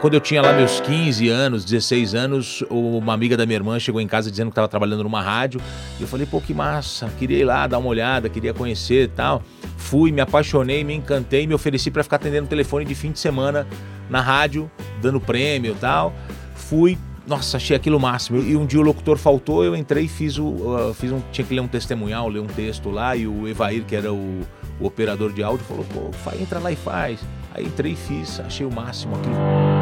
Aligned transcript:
Quando 0.00 0.14
eu 0.14 0.20
tinha 0.20 0.40
lá 0.40 0.52
meus 0.52 0.80
15 0.80 1.28
anos, 1.28 1.64
16 1.64 2.14
anos, 2.14 2.64
uma 2.70 3.12
amiga 3.12 3.36
da 3.36 3.44
minha 3.44 3.56
irmã 3.56 3.80
chegou 3.80 4.00
em 4.00 4.06
casa 4.06 4.30
dizendo 4.30 4.46
que 4.46 4.52
estava 4.52 4.68
trabalhando 4.68 5.02
numa 5.02 5.20
rádio. 5.20 5.60
E 5.98 6.02
eu 6.02 6.06
falei, 6.06 6.24
pô, 6.24 6.40
que 6.40 6.54
massa, 6.54 7.10
queria 7.18 7.38
ir 7.38 7.44
lá 7.44 7.66
dar 7.66 7.78
uma 7.78 7.88
olhada, 7.88 8.28
queria 8.28 8.54
conhecer 8.54 9.04
e 9.04 9.08
tal. 9.08 9.42
Fui, 9.76 10.12
me 10.12 10.20
apaixonei, 10.20 10.84
me 10.84 10.94
encantei, 10.94 11.48
me 11.48 11.54
ofereci 11.54 11.90
para 11.90 12.04
ficar 12.04 12.14
atendendo 12.16 12.46
telefone 12.46 12.84
de 12.84 12.94
fim 12.94 13.10
de 13.10 13.18
semana 13.18 13.66
na 14.08 14.20
rádio, 14.20 14.70
dando 15.02 15.20
prêmio 15.20 15.72
e 15.72 15.74
tal. 15.74 16.14
Fui, 16.54 16.96
nossa, 17.26 17.56
achei 17.56 17.76
aquilo 17.76 17.98
máximo. 17.98 18.40
E 18.40 18.56
um 18.56 18.66
dia 18.66 18.78
o 18.78 18.82
locutor 18.84 19.18
faltou, 19.18 19.64
eu 19.64 19.74
entrei 19.74 20.04
e 20.04 20.08
fiz 20.08 20.38
o. 20.38 20.46
Uh, 20.46 20.94
fiz 20.94 21.10
um, 21.10 21.20
tinha 21.32 21.44
que 21.44 21.52
ler 21.52 21.60
um 21.60 21.66
testemunhal, 21.68 22.28
ler 22.28 22.40
um 22.40 22.46
texto 22.46 22.88
lá, 22.88 23.16
e 23.16 23.26
o 23.26 23.48
Evair, 23.48 23.82
que 23.84 23.96
era 23.96 24.12
o, 24.12 24.42
o 24.78 24.86
operador 24.86 25.32
de 25.32 25.42
áudio, 25.42 25.66
falou, 25.66 25.84
pô, 25.84 26.30
entra 26.40 26.60
lá 26.60 26.70
e 26.70 26.76
faz. 26.76 27.18
Aí 27.52 27.66
entrei 27.66 27.92
e 27.92 27.96
fiz, 27.96 28.38
achei 28.38 28.64
o 28.64 28.70
máximo 28.70 29.16
aquilo. 29.16 29.77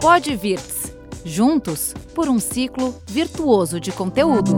Pode 0.00 0.36
Virts. 0.36 0.96
Juntos 1.24 1.92
por 2.14 2.28
um 2.28 2.38
ciclo 2.38 2.94
virtuoso 3.08 3.80
de 3.80 3.90
conteúdo. 3.90 4.52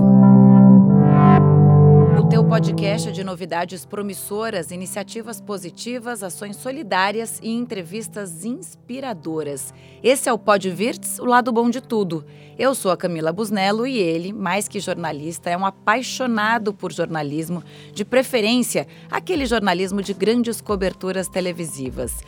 O 2.18 2.28
teu 2.28 2.44
podcast 2.44 3.08
é 3.08 3.10
de 3.10 3.24
novidades 3.24 3.86
promissoras, 3.86 4.70
iniciativas 4.70 5.40
positivas, 5.40 6.22
ações 6.22 6.56
solidárias 6.56 7.40
e 7.42 7.50
entrevistas 7.50 8.44
inspiradoras. 8.44 9.72
Esse 10.02 10.28
é 10.28 10.32
o 10.32 10.38
Pod 10.38 10.68
Virts, 10.68 11.18
o 11.18 11.24
lado 11.24 11.50
bom 11.50 11.70
de 11.70 11.80
tudo. 11.80 12.24
Eu 12.58 12.74
sou 12.74 12.92
a 12.92 12.96
Camila 12.96 13.32
Busnello 13.32 13.86
e 13.86 13.96
ele, 13.96 14.34
mais 14.34 14.68
que 14.68 14.78
jornalista, 14.78 15.48
é 15.48 15.56
um 15.56 15.64
apaixonado 15.64 16.74
por 16.74 16.92
jornalismo, 16.92 17.64
de 17.94 18.04
preferência 18.04 18.86
aquele 19.10 19.46
jornalismo 19.46 20.02
de 20.02 20.12
grandes 20.12 20.60
coberturas 20.60 21.28
televisivas 21.28 22.22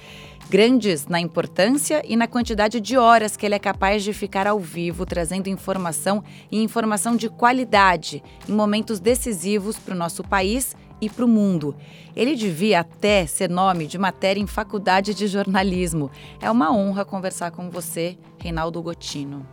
grandes 0.49 1.07
na 1.07 1.21
importância 1.21 2.03
e 2.07 2.17
na 2.17 2.27
quantidade 2.27 2.81
de 2.81 2.97
horas 2.97 3.37
que 3.37 3.47
ele 3.47 3.55
é 3.55 3.59
capaz 3.59 4.03
de 4.03 4.13
ficar 4.13 4.47
ao 4.47 4.59
vivo, 4.59 5.07
trazendo 5.07 5.49
informação 5.49 6.23
e 6.51 6.63
informação 6.63 7.17
de 7.17 7.29
qualidade 7.29 8.23
em 8.49 8.53
momentos 8.53 9.01
decisivos 9.01 9.79
para 9.79 9.95
o 9.95 9.99
nosso 9.99 10.23
país 10.23 10.77
e 11.01 11.11
para 11.11 11.25
o 11.25 11.29
mundo. 11.29 11.75
Ele 12.15 12.37
devia 12.37 12.81
até 12.81 13.27
ser 13.27 13.51
nome 13.51 13.87
de 13.87 13.99
matéria 13.99 14.41
em 14.41 14.47
faculdade 14.47 15.15
de 15.15 15.27
jornalismo. 15.27 16.11
É 16.41 16.51
uma 16.51 16.73
honra 16.73 17.05
conversar 17.05 17.51
com 17.51 17.69
você, 17.69 18.17
Reinaldo 18.39 18.81
Gotino. 18.81 19.47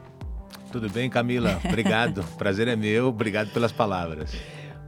Tudo 0.72 0.88
bem, 0.90 1.10
Camila? 1.10 1.60
Obrigado. 1.66 2.24
Prazer 2.38 2.68
é 2.68 2.76
meu. 2.76 3.08
Obrigado 3.08 3.50
pelas 3.52 3.72
palavras. 3.72 4.32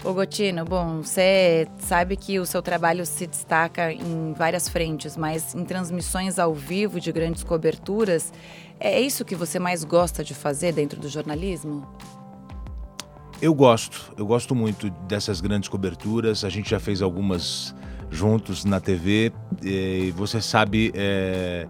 Ô 0.03 0.13
Gotino, 0.13 0.65
bom, 0.65 1.03
você 1.03 1.67
sabe 1.77 2.17
que 2.17 2.39
o 2.39 2.45
seu 2.45 2.59
trabalho 2.59 3.05
se 3.05 3.27
destaca 3.27 3.93
em 3.93 4.33
várias 4.33 4.67
frentes, 4.67 5.15
mas 5.15 5.53
em 5.53 5.63
transmissões 5.63 6.39
ao 6.39 6.55
vivo 6.55 6.99
de 6.99 7.11
grandes 7.11 7.43
coberturas, 7.43 8.33
é 8.79 8.99
isso 8.99 9.23
que 9.23 9.35
você 9.35 9.59
mais 9.59 9.83
gosta 9.83 10.23
de 10.23 10.33
fazer 10.33 10.73
dentro 10.73 10.99
do 10.99 11.07
jornalismo? 11.07 11.87
Eu 13.39 13.53
gosto, 13.53 14.11
eu 14.17 14.25
gosto 14.25 14.55
muito 14.55 14.89
dessas 15.07 15.39
grandes 15.39 15.69
coberturas. 15.69 16.43
A 16.43 16.49
gente 16.49 16.71
já 16.71 16.79
fez 16.79 17.03
algumas 17.03 17.75
juntos 18.09 18.65
na 18.65 18.79
TV 18.79 19.31
e 19.63 20.11
você 20.17 20.41
sabe 20.41 20.91
é, 20.95 21.67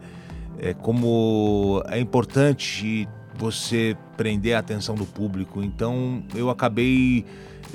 é 0.57 0.73
como 0.73 1.83
é 1.89 1.99
importante 1.99 3.09
você 3.35 3.97
prender 4.15 4.55
a 4.55 4.59
atenção 4.59 4.95
do 4.95 5.05
público. 5.05 5.61
Então 5.61 6.23
eu 6.33 6.49
acabei 6.49 7.25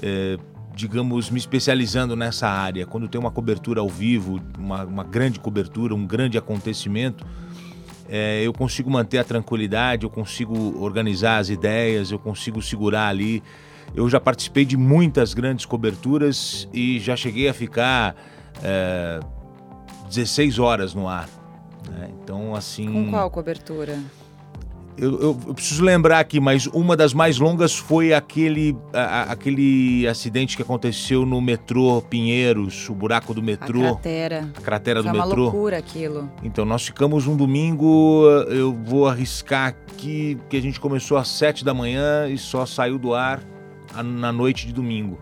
é, 0.02 0.38
digamos, 0.74 1.30
me 1.30 1.38
especializando 1.38 2.14
nessa 2.14 2.48
área. 2.48 2.86
Quando 2.86 3.08
tem 3.08 3.20
uma 3.20 3.30
cobertura 3.30 3.80
ao 3.80 3.88
vivo, 3.88 4.40
uma, 4.58 4.84
uma 4.84 5.04
grande 5.04 5.40
cobertura, 5.40 5.94
um 5.94 6.06
grande 6.06 6.36
acontecimento, 6.36 7.26
é, 8.08 8.42
eu 8.42 8.52
consigo 8.52 8.90
manter 8.90 9.18
a 9.18 9.24
tranquilidade, 9.24 10.04
eu 10.04 10.10
consigo 10.10 10.80
organizar 10.82 11.38
as 11.38 11.48
ideias, 11.48 12.10
eu 12.10 12.18
consigo 12.18 12.62
segurar 12.62 13.08
ali. 13.08 13.42
Eu 13.94 14.08
já 14.08 14.20
participei 14.20 14.64
de 14.64 14.76
muitas 14.76 15.32
grandes 15.32 15.64
coberturas 15.64 16.68
e 16.72 16.98
já 17.00 17.16
cheguei 17.16 17.48
a 17.48 17.54
ficar 17.54 18.14
é, 18.62 19.20
16 20.08 20.58
horas 20.58 20.94
no 20.94 21.08
ar. 21.08 21.28
Né? 21.90 22.10
Então, 22.22 22.54
assim. 22.54 22.92
Com 22.92 23.10
qual 23.10 23.30
cobertura? 23.30 23.98
Eu, 24.98 25.20
eu, 25.20 25.40
eu, 25.46 25.54
preciso 25.54 25.84
lembrar 25.84 26.20
aqui, 26.20 26.40
mas 26.40 26.66
uma 26.66 26.96
das 26.96 27.12
mais 27.12 27.38
longas 27.38 27.74
foi 27.74 28.14
aquele, 28.14 28.76
a, 28.94 29.32
aquele 29.32 30.06
acidente 30.08 30.56
que 30.56 30.62
aconteceu 30.62 31.26
no 31.26 31.40
metrô 31.40 32.00
Pinheiros, 32.02 32.88
o 32.88 32.94
buraco 32.94 33.34
do 33.34 33.42
metrô. 33.42 33.80
A 33.80 33.92
cratera. 33.92 34.50
A 34.56 34.60
cratera 34.60 35.02
foi 35.02 35.12
do 35.12 35.18
uma 35.18 35.26
metrô. 35.26 35.42
loucura 35.42 35.78
aquilo. 35.78 36.30
Então, 36.42 36.64
nós 36.64 36.86
ficamos 36.86 37.26
um 37.26 37.36
domingo, 37.36 38.24
eu 38.48 38.72
vou 38.72 39.06
arriscar 39.06 39.68
aqui, 39.68 40.38
que 40.48 40.56
a 40.56 40.62
gente 40.62 40.80
começou 40.80 41.18
às 41.18 41.28
sete 41.28 41.64
da 41.64 41.74
manhã 41.74 42.28
e 42.28 42.38
só 42.38 42.64
saiu 42.64 42.98
do 42.98 43.12
ar 43.12 43.42
na 44.02 44.32
noite 44.32 44.66
de 44.66 44.72
domingo 44.72 45.18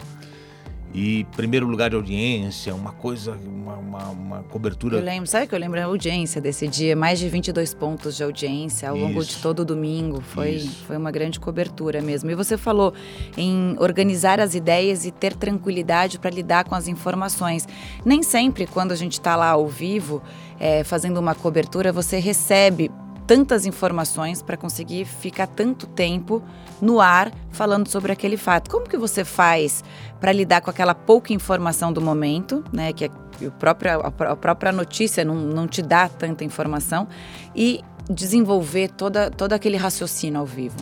e 0.95 1.25
primeiro 1.37 1.67
lugar 1.67 1.91
de 1.91 1.97
audiência, 1.97 2.73
uma 2.73 2.93
coisa, 2.93 3.37
uma, 3.45 3.75
uma, 3.75 4.09
uma, 4.11 4.43
cobertura. 4.45 4.97
Eu 4.97 5.03
lembro, 5.03 5.27
sabe 5.27 5.49
que 5.49 5.55
eu 5.55 5.59
lembro 5.59 5.81
a 5.81 5.85
audiência 5.85 6.41
desse 6.41 6.69
dia? 6.69 6.95
Mais 6.95 7.19
de 7.19 7.29
22 7.29 7.75
pontos 7.75 8.17
de 8.17 8.23
audiência 8.23 8.89
ao 8.89 8.97
Isso. 8.97 9.05
longo 9.05 9.25
de 9.25 9.37
todo 9.39 9.61
o 9.61 9.65
domingo. 9.65 10.21
Foi, 10.21 10.61
foi 10.87 10.97
uma 10.97 11.11
grande 11.11 11.41
cobertura 11.41 12.01
mesmo. 12.01 12.31
E 12.31 12.35
você 12.37 12.57
falou 12.57 12.95
em 13.37 13.75
organizar 13.81 14.39
as 14.39 14.55
ideias 14.55 15.05
e 15.05 15.11
ter 15.11 15.35
tranquilidade 15.35 16.17
para 16.17 16.31
lidar 16.31 16.63
com 16.63 16.77
as 16.77 16.87
informações. 16.87 17.67
Nem 18.05 18.23
sempre, 18.23 18.65
quando 18.65 18.93
a 18.93 18.97
gente 18.97 19.15
está 19.15 19.35
lá 19.35 19.49
ao 19.49 19.67
vivo, 19.67 20.23
é, 20.61 20.85
fazendo 20.85 21.19
uma 21.19 21.35
cobertura, 21.35 21.93
você 21.93 22.21
recebe 22.21 22.89
tantas 23.27 23.67
informações 23.67 24.43
para 24.43 24.57
conseguir 24.57 25.05
ficar 25.05 25.47
tanto 25.47 25.87
tempo 25.87 26.43
no 26.81 27.01
ar 27.01 27.33
falando 27.51 27.89
sobre 27.89 28.13
aquele 28.13 28.37
fato. 28.37 28.71
Como 28.71 28.89
que 28.89 28.97
você 28.97 29.25
faz 29.25 29.83
para 30.21 30.33
lidar 30.33 30.61
com 30.61 30.71
aquela 30.71 30.95
pouca 30.95 31.33
informação 31.33 31.93
do 31.93 32.01
momento, 32.01 32.65
né, 32.73 32.93
que, 32.93 33.07
é, 33.07 33.11
o 33.43 33.51
próprio, 33.53 34.01
a 34.01 34.37
própria 34.37 34.73
notícia 34.73 35.25
não, 35.25 35.35
não 35.35 35.67
te 35.67 35.83
dá 35.83 36.09
tanta 36.09 36.45
informação 36.45 37.09
e 37.55 37.81
desenvolver 38.09 38.91
toda, 38.91 39.31
todo 39.31 39.53
aquele 39.53 39.77
raciocínio 39.77 40.41
ao 40.41 40.47
vivo? 40.47 40.77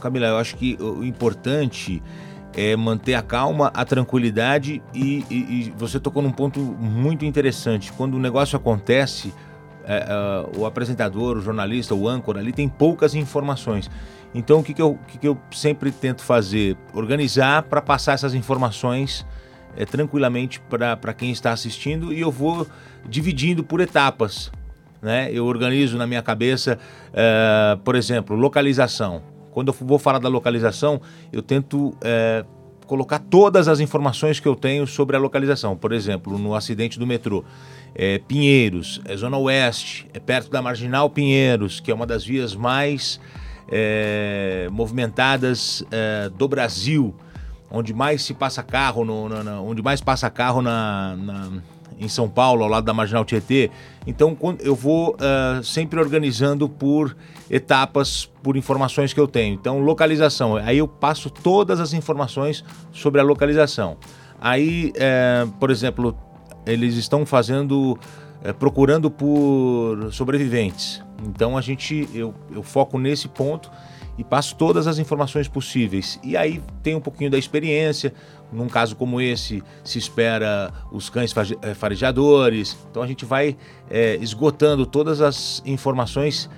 Camila, 0.00 0.26
eu 0.26 0.36
acho 0.36 0.56
que 0.56 0.76
o 0.80 1.04
importante 1.04 2.02
é 2.54 2.74
manter 2.76 3.14
a 3.14 3.22
calma, 3.22 3.70
a 3.74 3.84
tranquilidade 3.84 4.82
e, 4.94 5.24
e, 5.30 5.34
e 5.34 5.74
você 5.76 6.00
tocou 6.00 6.22
num 6.22 6.32
ponto 6.32 6.60
muito 6.60 7.24
interessante. 7.24 7.92
Quando 7.92 8.14
o 8.14 8.18
negócio 8.18 8.56
acontece, 8.56 9.32
o 10.56 10.66
apresentador, 10.66 11.38
o 11.38 11.40
jornalista, 11.40 11.94
o 11.94 12.08
âncora 12.08 12.40
ali 12.40 12.52
tem 12.52 12.68
poucas 12.68 13.14
informações. 13.14 13.90
Então 14.34 14.60
o 14.60 14.62
que, 14.62 14.74
que, 14.74 14.82
eu, 14.82 14.98
que, 15.08 15.18
que 15.18 15.28
eu 15.28 15.38
sempre 15.50 15.90
tento 15.90 16.22
fazer? 16.22 16.76
Organizar 16.92 17.62
para 17.62 17.80
passar 17.80 18.12
essas 18.12 18.34
informações 18.34 19.26
é, 19.76 19.84
tranquilamente 19.84 20.60
para 20.60 21.14
quem 21.14 21.30
está 21.30 21.52
assistindo 21.52 22.12
e 22.12 22.20
eu 22.20 22.30
vou 22.30 22.66
dividindo 23.08 23.62
por 23.62 23.80
etapas. 23.80 24.50
Né? 25.00 25.30
Eu 25.32 25.46
organizo 25.46 25.96
na 25.96 26.06
minha 26.06 26.22
cabeça, 26.22 26.78
é, 27.12 27.78
por 27.84 27.94
exemplo, 27.94 28.36
localização. 28.36 29.22
Quando 29.52 29.68
eu 29.68 29.74
vou 29.80 29.98
falar 29.98 30.18
da 30.18 30.28
localização, 30.28 31.00
eu 31.32 31.40
tento 31.42 31.96
é, 32.02 32.44
colocar 32.86 33.18
todas 33.18 33.68
as 33.68 33.80
informações 33.80 34.40
que 34.40 34.48
eu 34.48 34.56
tenho 34.56 34.86
sobre 34.86 35.16
a 35.16 35.18
localização. 35.20 35.76
Por 35.76 35.92
exemplo, 35.92 36.36
no 36.36 36.54
acidente 36.54 36.98
do 36.98 37.06
metrô 37.06 37.44
é, 37.94 38.18
Pinheiros, 38.18 39.00
é 39.04 39.16
Zona 39.16 39.36
Oeste, 39.36 40.06
é 40.12 40.20
perto 40.20 40.50
da 40.50 40.62
Marginal 40.62 41.10
Pinheiros, 41.10 41.80
que 41.80 41.90
é 41.90 41.94
uma 41.94 42.06
das 42.06 42.24
vias 42.24 42.54
mais 42.54 43.20
é, 43.70 44.68
movimentadas 44.70 45.84
é, 45.90 46.30
do 46.30 46.48
Brasil, 46.48 47.14
onde 47.70 47.92
mais 47.92 48.22
se 48.22 48.34
passa 48.34 48.62
carro, 48.62 49.04
no, 49.04 49.28
onde 49.64 49.82
mais 49.82 50.00
passa 50.00 50.30
carro 50.30 50.62
na, 50.62 51.16
na, 51.16 51.50
em 51.98 52.08
São 52.08 52.28
Paulo, 52.28 52.62
ao 52.62 52.70
lado 52.70 52.84
da 52.84 52.94
Marginal 52.94 53.24
Tietê. 53.24 53.70
Então 54.06 54.36
eu 54.60 54.74
vou 54.74 55.14
uh, 55.16 55.62
sempre 55.62 56.00
organizando 56.00 56.68
por 56.68 57.14
etapas, 57.50 58.30
por 58.42 58.56
informações 58.56 59.12
que 59.12 59.20
eu 59.20 59.26
tenho. 59.26 59.54
Então, 59.54 59.80
localização, 59.80 60.56
aí 60.56 60.78
eu 60.78 60.88
passo 60.88 61.28
todas 61.28 61.80
as 61.80 61.92
informações 61.92 62.64
sobre 62.92 63.20
a 63.20 63.24
localização. 63.24 63.96
Aí, 64.40 64.92
é, 64.94 65.46
por 65.58 65.70
exemplo, 65.70 66.16
eles 66.72 66.94
estão 66.94 67.24
fazendo, 67.24 67.98
é, 68.42 68.52
procurando 68.52 69.10
por 69.10 70.12
sobreviventes. 70.12 71.02
Então 71.26 71.56
a 71.56 71.60
gente, 71.60 72.08
eu, 72.14 72.34
eu 72.50 72.62
foco 72.62 72.98
nesse 72.98 73.28
ponto 73.28 73.70
e 74.16 74.24
passo 74.24 74.56
todas 74.56 74.86
as 74.86 74.98
informações 74.98 75.46
possíveis. 75.46 76.18
E 76.24 76.36
aí 76.36 76.60
tem 76.82 76.94
um 76.94 77.00
pouquinho 77.00 77.30
da 77.30 77.38
experiência. 77.38 78.12
Num 78.52 78.66
caso 78.66 78.96
como 78.96 79.20
esse, 79.20 79.62
se 79.84 79.98
espera 79.98 80.72
os 80.90 81.08
cães 81.08 81.34
é, 81.62 81.74
farejadores. 81.74 82.76
Então 82.90 83.02
a 83.02 83.06
gente 83.06 83.24
vai 83.24 83.56
é, 83.90 84.16
esgotando 84.16 84.84
todas 84.84 85.20
as 85.20 85.62
informações 85.64 86.50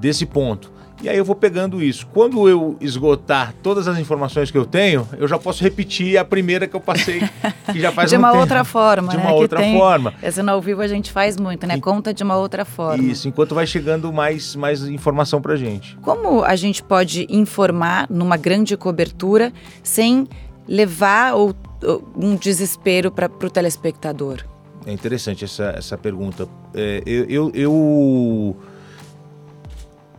desse 0.00 0.26
ponto. 0.26 0.72
E 1.02 1.08
aí 1.08 1.18
eu 1.18 1.24
vou 1.24 1.34
pegando 1.34 1.82
isso. 1.82 2.06
Quando 2.06 2.48
eu 2.48 2.76
esgotar 2.80 3.52
todas 3.62 3.86
as 3.88 3.98
informações 3.98 4.50
que 4.50 4.56
eu 4.56 4.64
tenho, 4.64 5.06
eu 5.18 5.28
já 5.28 5.38
posso 5.38 5.62
repetir 5.62 6.16
a 6.16 6.24
primeira 6.24 6.66
que 6.66 6.74
eu 6.74 6.80
passei, 6.80 7.20
que 7.72 7.80
já 7.80 7.92
faz 7.92 8.08
De 8.10 8.16
um 8.16 8.20
uma 8.20 8.28
tempo. 8.28 8.40
outra 8.40 8.64
forma, 8.64 9.08
De 9.10 9.16
né? 9.16 9.22
uma 9.22 9.32
que 9.34 9.38
outra 9.42 9.58
tem- 9.60 9.76
forma. 9.76 10.14
Esse 10.22 10.42
no 10.42 10.52
ao 10.52 10.62
vivo 10.62 10.80
a 10.80 10.86
gente 10.88 11.10
faz 11.12 11.36
muito, 11.36 11.66
né? 11.66 11.76
E- 11.76 11.80
Conta 11.80 12.14
de 12.14 12.22
uma 12.22 12.36
outra 12.36 12.64
forma. 12.64 13.02
Isso, 13.04 13.28
enquanto 13.28 13.54
vai 13.54 13.66
chegando 13.66 14.12
mais, 14.12 14.54
mais 14.56 14.82
informação 14.88 15.42
pra 15.42 15.56
gente. 15.56 15.96
Como 16.00 16.42
a 16.42 16.56
gente 16.56 16.82
pode 16.82 17.26
informar 17.28 18.06
numa 18.08 18.36
grande 18.36 18.76
cobertura 18.76 19.52
sem 19.82 20.26
levar 20.66 21.34
ou, 21.34 21.54
ou 21.82 22.08
um 22.16 22.34
desespero 22.36 23.10
para 23.10 23.26
o 23.26 23.50
telespectador? 23.50 24.38
É 24.86 24.92
interessante 24.92 25.44
essa, 25.44 25.74
essa 25.76 25.98
pergunta. 25.98 26.48
É, 26.74 27.02
eu, 27.04 27.24
eu, 27.28 27.50
eu 27.54 28.56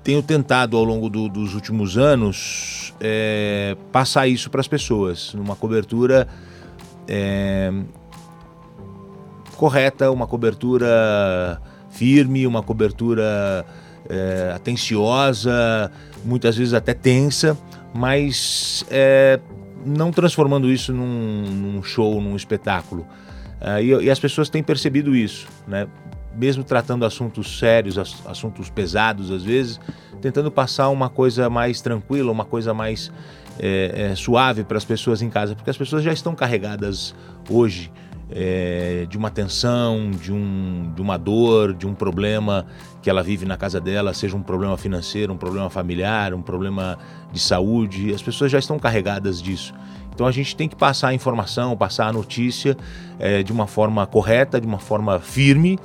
tenho 0.06 0.22
tentado 0.22 0.78
ao 0.78 0.84
longo 0.84 1.10
do- 1.10 1.28
dos 1.28 1.56
últimos 1.56 1.98
anos 1.98 2.94
é, 3.02 3.75
passar 3.92 4.28
isso 4.28 4.52
para 4.52 4.62
as 4.62 4.68
pessoas, 4.68 5.34
numa 5.34 5.56
cobertura 5.56 6.28
é, 7.07 7.74
correta, 9.57 10.12
uma 10.12 10.28
cobertura 10.28 11.60
firme, 11.90 12.46
uma 12.46 12.62
cobertura 12.62 13.66
é, 14.07 14.52
atenciosa, 14.56 15.92
muitas 16.24 16.56
vezes 16.56 16.74
até 16.75 16.94
tensa, 16.94 17.57
mas 17.94 18.86
é, 18.92 19.40
não 19.86 20.12
transformando 20.12 20.72
isso 20.72 20.94
num, 20.94 21.44
num 21.50 21.84
show, 21.84 22.22
num 22.22 22.36
espetáculo. 22.36 23.07
Ah, 23.60 23.81
e, 23.81 23.88
e 23.88 24.12
as 24.12 24.19
pessoas 24.19 24.50
têm 24.50 24.62
percebido 24.62 25.16
isso, 25.16 25.48
né? 25.68 25.88
Mesmo 26.38 26.64
tratando 26.64 27.06
assuntos 27.06 27.58
sérios, 27.60 27.98
ass- 27.98 28.22
assuntos 28.26 28.70
pesados 28.70 29.32
às 29.32 29.44
vezes, 29.44 29.80
tentando 30.22 30.52
passar 30.52 30.90
uma 30.90 31.10
coisa 31.10 31.50
mais 31.50 31.82
tranquila, 31.82 32.32
uma 32.32 32.46
coisa 32.46 32.74
mais 32.74 33.12
é, 33.60 34.10
é, 34.12 34.16
suave 34.16 34.64
para 34.64 34.78
as 34.78 34.86
pessoas 34.86 35.22
em 35.22 35.30
casa, 35.30 35.56
porque 35.56 35.70
as 35.70 35.78
pessoas 35.78 36.04
já 36.04 36.12
estão 36.12 36.36
carregadas 36.36 37.16
hoje 37.50 37.92
é, 38.32 39.06
de 39.08 39.18
uma 39.18 39.30
tensão, 39.30 40.10
de, 40.12 40.34
um, 40.34 40.92
de 40.96 41.02
uma 41.02 41.16
dor, 41.18 41.74
de 41.74 41.86
um 41.88 41.94
problema 41.94 42.66
que 43.02 43.10
ela 43.10 43.22
vive 43.22 43.46
na 43.46 43.56
casa 43.56 43.80
dela, 43.80 44.14
seja 44.14 44.36
um 44.36 44.42
problema 44.42 44.76
financeiro, 44.78 45.31
um 45.31 45.38
problema 45.38 45.70
familiar, 45.70 46.34
um 46.34 46.42
problema 46.42 46.98
de 47.31 47.40
saúde. 47.40 48.14
As 48.14 48.24
pessoas 48.24 48.52
já 48.52 48.58
estão 48.58 48.80
carregadas 48.80 49.42
disso. 49.42 49.74
Então 50.14 50.26
a 50.26 50.31
gente 50.31 50.56
tem 50.56 50.68
que 50.68 50.76
passar 50.76 51.10
a 51.10 51.14
informação, 51.14 51.78
passar 51.78 52.08
a 52.08 52.14
notícia 52.14 52.76
é, 53.20 53.44
de 53.44 53.52
uma 53.52 53.68
forma 53.68 54.06
correta, 54.08 54.60
de 54.60 54.66
uma 54.66 54.80
forma 54.80 55.20
firme, 55.20 55.78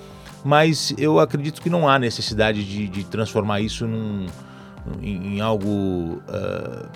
mas 0.45 0.95
eu 0.99 1.19
acredito 1.21 1.61
que 1.61 1.69
não 1.71 1.89
há 1.89 1.99
necessidade 1.99 2.65
de, 2.65 2.89
de 2.89 3.05
transformar 3.05 3.61
isso 3.61 3.87
num, 3.87 4.27
em, 5.03 5.37
em 5.37 5.41
algo 5.41 6.23
ah, 6.29 6.89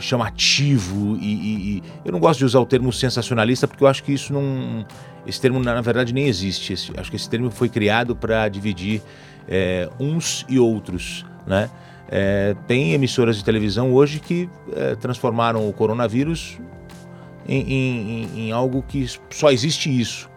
chamativo 0.00 1.16
e, 1.20 1.26
e- 1.34 1.76
e 1.78 1.82
eu 2.04 2.12
não 2.12 2.18
gosto 2.20 2.38
de 2.40 2.44
usar 2.44 2.60
o 2.60 2.66
termo 2.66 2.92
sensacionalista 2.92 3.66
porque 3.68 3.82
eu 3.84 3.88
acho 3.88 4.02
que 4.02 4.12
isso 4.12 4.32
não 4.32 4.84
esse 5.26 5.40
termo 5.40 5.60
na 5.60 5.80
verdade 5.80 6.12
nem 6.12 6.26
existe. 6.26 6.72
Esse- 6.72 6.92
acho 6.96 7.10
que 7.10 7.16
esse 7.16 7.28
termo 7.30 7.50
foi 7.50 7.68
criado 7.68 8.16
para 8.16 8.48
dividir 8.48 9.00
é, 9.48 9.88
uns 9.98 10.44
e 10.48 10.58
outros 10.58 11.24
né? 11.46 11.68
É, 12.08 12.54
tem 12.66 12.92
emissoras 12.92 13.36
de 13.36 13.44
televisão 13.44 13.92
hoje 13.92 14.20
que 14.20 14.48
é, 14.76 14.94
transformaram 14.96 15.66
o 15.68 15.72
coronavírus 15.72 16.58
em- 17.48 17.72
em- 17.72 18.40
em 18.48 18.52
algo 18.52 18.84
que 18.86 19.06
só 19.30 19.50
existe 19.50 19.88
isso. 19.88 20.28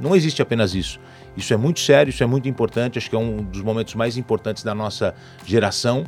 Não 0.00 0.14
existe 0.16 0.40
apenas 0.40 0.74
isso 0.74 0.98
isso 1.38 1.54
é 1.54 1.56
muito 1.56 1.80
sério, 1.80 2.10
isso 2.10 2.22
é 2.22 2.26
muito 2.26 2.48
importante, 2.48 2.98
acho 2.98 3.08
que 3.08 3.16
é 3.16 3.18
um 3.18 3.36
dos 3.42 3.62
momentos 3.62 3.94
mais 3.94 4.16
importantes 4.16 4.62
da 4.62 4.74
nossa 4.74 5.14
geração, 5.46 6.04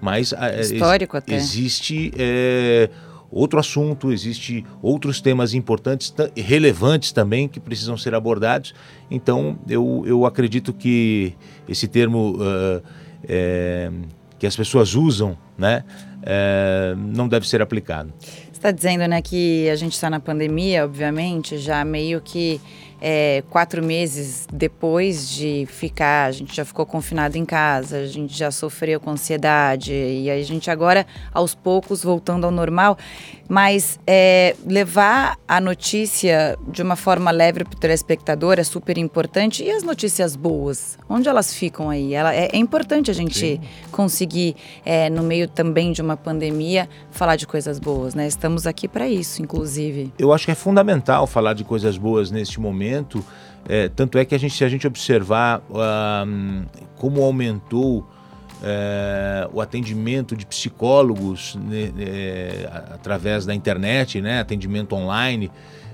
mas 0.00 0.32
ah, 0.32 0.48
é, 0.50 0.60
Histórico 0.60 1.16
até. 1.16 1.34
existe 1.34 2.10
é, 2.18 2.88
outro 3.30 3.60
assunto, 3.60 4.10
existe 4.10 4.64
outros 4.82 5.20
temas 5.20 5.52
importantes, 5.54 6.10
ta- 6.10 6.30
relevantes 6.34 7.12
também, 7.12 7.46
que 7.46 7.60
precisam 7.60 7.96
ser 7.96 8.14
abordados. 8.14 8.74
Então, 9.10 9.58
eu, 9.68 10.02
eu 10.06 10.24
acredito 10.26 10.72
que 10.72 11.34
esse 11.68 11.86
termo 11.86 12.36
ah, 12.40 12.80
é, 13.28 13.90
que 14.38 14.46
as 14.46 14.56
pessoas 14.56 14.94
usam, 14.94 15.36
né, 15.58 15.84
é, 16.22 16.94
não 16.96 17.28
deve 17.28 17.46
ser 17.46 17.60
aplicado. 17.60 18.12
Você 18.20 18.50
está 18.52 18.70
dizendo, 18.70 19.06
né, 19.06 19.20
que 19.22 19.68
a 19.70 19.76
gente 19.76 19.92
está 19.92 20.08
na 20.10 20.18
pandemia, 20.20 20.84
obviamente, 20.84 21.58
já 21.58 21.84
meio 21.84 22.20
que 22.20 22.60
é, 23.00 23.42
quatro 23.48 23.82
meses 23.82 24.46
depois 24.52 25.30
de 25.30 25.66
ficar, 25.66 26.26
a 26.26 26.32
gente 26.32 26.54
já 26.54 26.64
ficou 26.64 26.84
confinado 26.84 27.38
em 27.38 27.44
casa, 27.44 27.98
a 27.98 28.06
gente 28.06 28.36
já 28.36 28.50
sofreu 28.50 29.00
com 29.00 29.10
ansiedade 29.10 29.92
e 29.92 30.30
a 30.30 30.42
gente 30.42 30.70
agora, 30.70 31.06
aos 31.32 31.54
poucos, 31.54 32.02
voltando 32.02 32.44
ao 32.44 32.50
normal. 32.50 32.98
Mas 33.48 33.98
é, 34.06 34.54
levar 34.64 35.36
a 35.48 35.60
notícia 35.60 36.56
de 36.68 36.82
uma 36.82 36.94
forma 36.94 37.32
leve 37.32 37.64
para 37.64 37.74
o 37.74 37.80
telespectador 37.80 38.60
é 38.60 38.62
super 38.62 38.96
importante. 38.96 39.64
E 39.64 39.70
as 39.72 39.82
notícias 39.82 40.36
boas? 40.36 40.96
Onde 41.08 41.28
elas 41.28 41.52
ficam 41.52 41.90
aí? 41.90 42.14
Ela, 42.14 42.32
é, 42.32 42.50
é 42.52 42.56
importante 42.56 43.10
a 43.10 43.14
gente 43.14 43.56
Sim. 43.56 43.60
conseguir, 43.90 44.54
é, 44.84 45.10
no 45.10 45.24
meio 45.24 45.48
também 45.48 45.90
de 45.90 46.00
uma 46.00 46.16
pandemia, 46.16 46.88
falar 47.10 47.34
de 47.34 47.44
coisas 47.44 47.80
boas, 47.80 48.14
né? 48.14 48.28
Estamos 48.28 48.68
aqui 48.68 48.86
para 48.86 49.08
isso, 49.08 49.42
inclusive. 49.42 50.12
Eu 50.16 50.32
acho 50.32 50.44
que 50.44 50.52
é 50.52 50.54
fundamental 50.54 51.26
falar 51.26 51.54
de 51.54 51.64
coisas 51.64 51.98
boas 51.98 52.30
neste 52.30 52.60
momento. 52.60 52.89
É, 53.68 53.88
tanto 53.88 54.18
é 54.18 54.24
que 54.24 54.34
a 54.34 54.38
gente, 54.38 54.54
se 54.54 54.64
a 54.64 54.68
gente 54.68 54.86
observar 54.86 55.62
ah, 55.74 56.24
como 56.96 57.22
aumentou 57.22 58.06
é, 58.62 59.48
o 59.52 59.60
atendimento 59.60 60.36
de 60.36 60.44
psicólogos 60.46 61.56
né, 61.56 61.92
é, 61.98 62.68
através 62.94 63.46
da 63.46 63.54
internet, 63.54 64.20
né, 64.20 64.40
atendimento 64.40 64.94
online, 64.94 65.50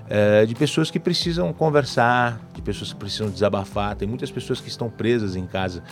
é, 0.09 0.45
de 0.47 0.55
pessoas 0.55 0.91
que 0.91 0.99
precisam 1.01 1.53
conversar, 1.53 2.41
de 2.55 2.63
pessoas 2.63 2.93
que 2.93 2.99
precisam 2.99 3.29
desabafar. 3.29 3.95
Tem 3.97 4.07
muitas 4.09 4.31
pessoas 4.31 4.61
que 4.61 4.69
estão 4.69 4.89
presas 4.89 5.37
em 5.37 5.47
casa, 5.47 5.83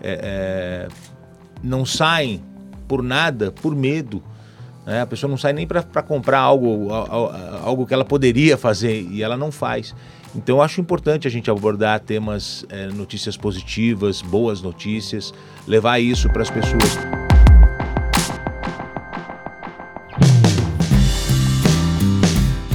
é, 0.00 0.86
é, 0.86 0.88
não 1.62 1.84
saem 1.86 2.42
por 2.86 3.02
nada, 3.02 3.50
por 3.50 3.74
medo. 3.74 4.22
né? 4.86 5.00
A 5.00 5.06
pessoa 5.06 5.28
não 5.30 5.36
sai 5.38 5.52
nem 5.52 5.66
para 5.66 5.82
comprar 6.02 6.40
algo, 6.40 6.92
al- 6.92 7.10
al- 7.10 7.32
algo 7.64 7.86
que 7.86 7.94
ela 7.94 8.04
poderia 8.04 8.56
fazer 8.58 9.00
e 9.10 9.22
ela 9.22 9.36
não 9.36 9.50
faz. 9.50 9.94
Então 10.34 10.56
eu 10.56 10.62
acho 10.62 10.80
importante 10.80 11.28
a 11.28 11.30
gente 11.30 11.48
abordar 11.50 12.00
temas, 12.00 12.66
eh, 12.68 12.88
notícias 12.88 13.36
positivas, 13.36 14.20
boas 14.20 14.60
notícias, 14.60 15.32
levar 15.66 16.00
isso 16.00 16.28
para 16.28 16.42
as 16.42 16.50
pessoas. 16.50 16.98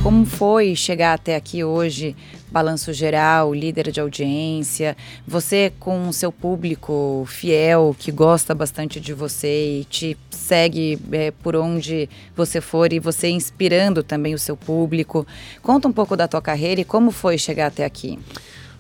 Como 0.01 0.25
foi 0.25 0.75
chegar 0.75 1.13
até 1.13 1.35
aqui 1.35 1.63
hoje, 1.63 2.15
balanço 2.51 2.92
geral, 2.94 3.54
líder 3.54 3.92
de 3.92 4.00
audiência, 4.00 4.96
você 5.28 5.72
com 5.79 6.08
o 6.08 6.13
seu 6.13 6.32
público 6.32 7.25
fiel, 7.27 7.96
que 7.98 8.12
gosta 8.12 8.56
bastante 8.56 9.00
de 9.00 9.13
você 9.13 9.79
e 9.79 9.84
te 9.86 10.18
segue 10.29 11.00
é, 11.12 11.32
por 11.32 11.56
onde 11.56 12.10
você 12.36 12.60
for 12.60 12.91
e 12.91 13.00
você 13.00 13.29
inspirando 13.29 14.01
também 14.01 14.34
o 14.34 14.39
seu 14.39 14.58
público. 14.58 15.25
Conta 15.62 15.88
um 15.88 15.94
pouco 15.94 16.15
da 16.15 16.27
tua 16.27 16.41
carreira 16.41 16.82
e 16.82 16.86
como 16.86 17.12
foi 17.12 17.38
chegar 17.38 17.68
até 17.68 17.86
aqui. 17.86 18.18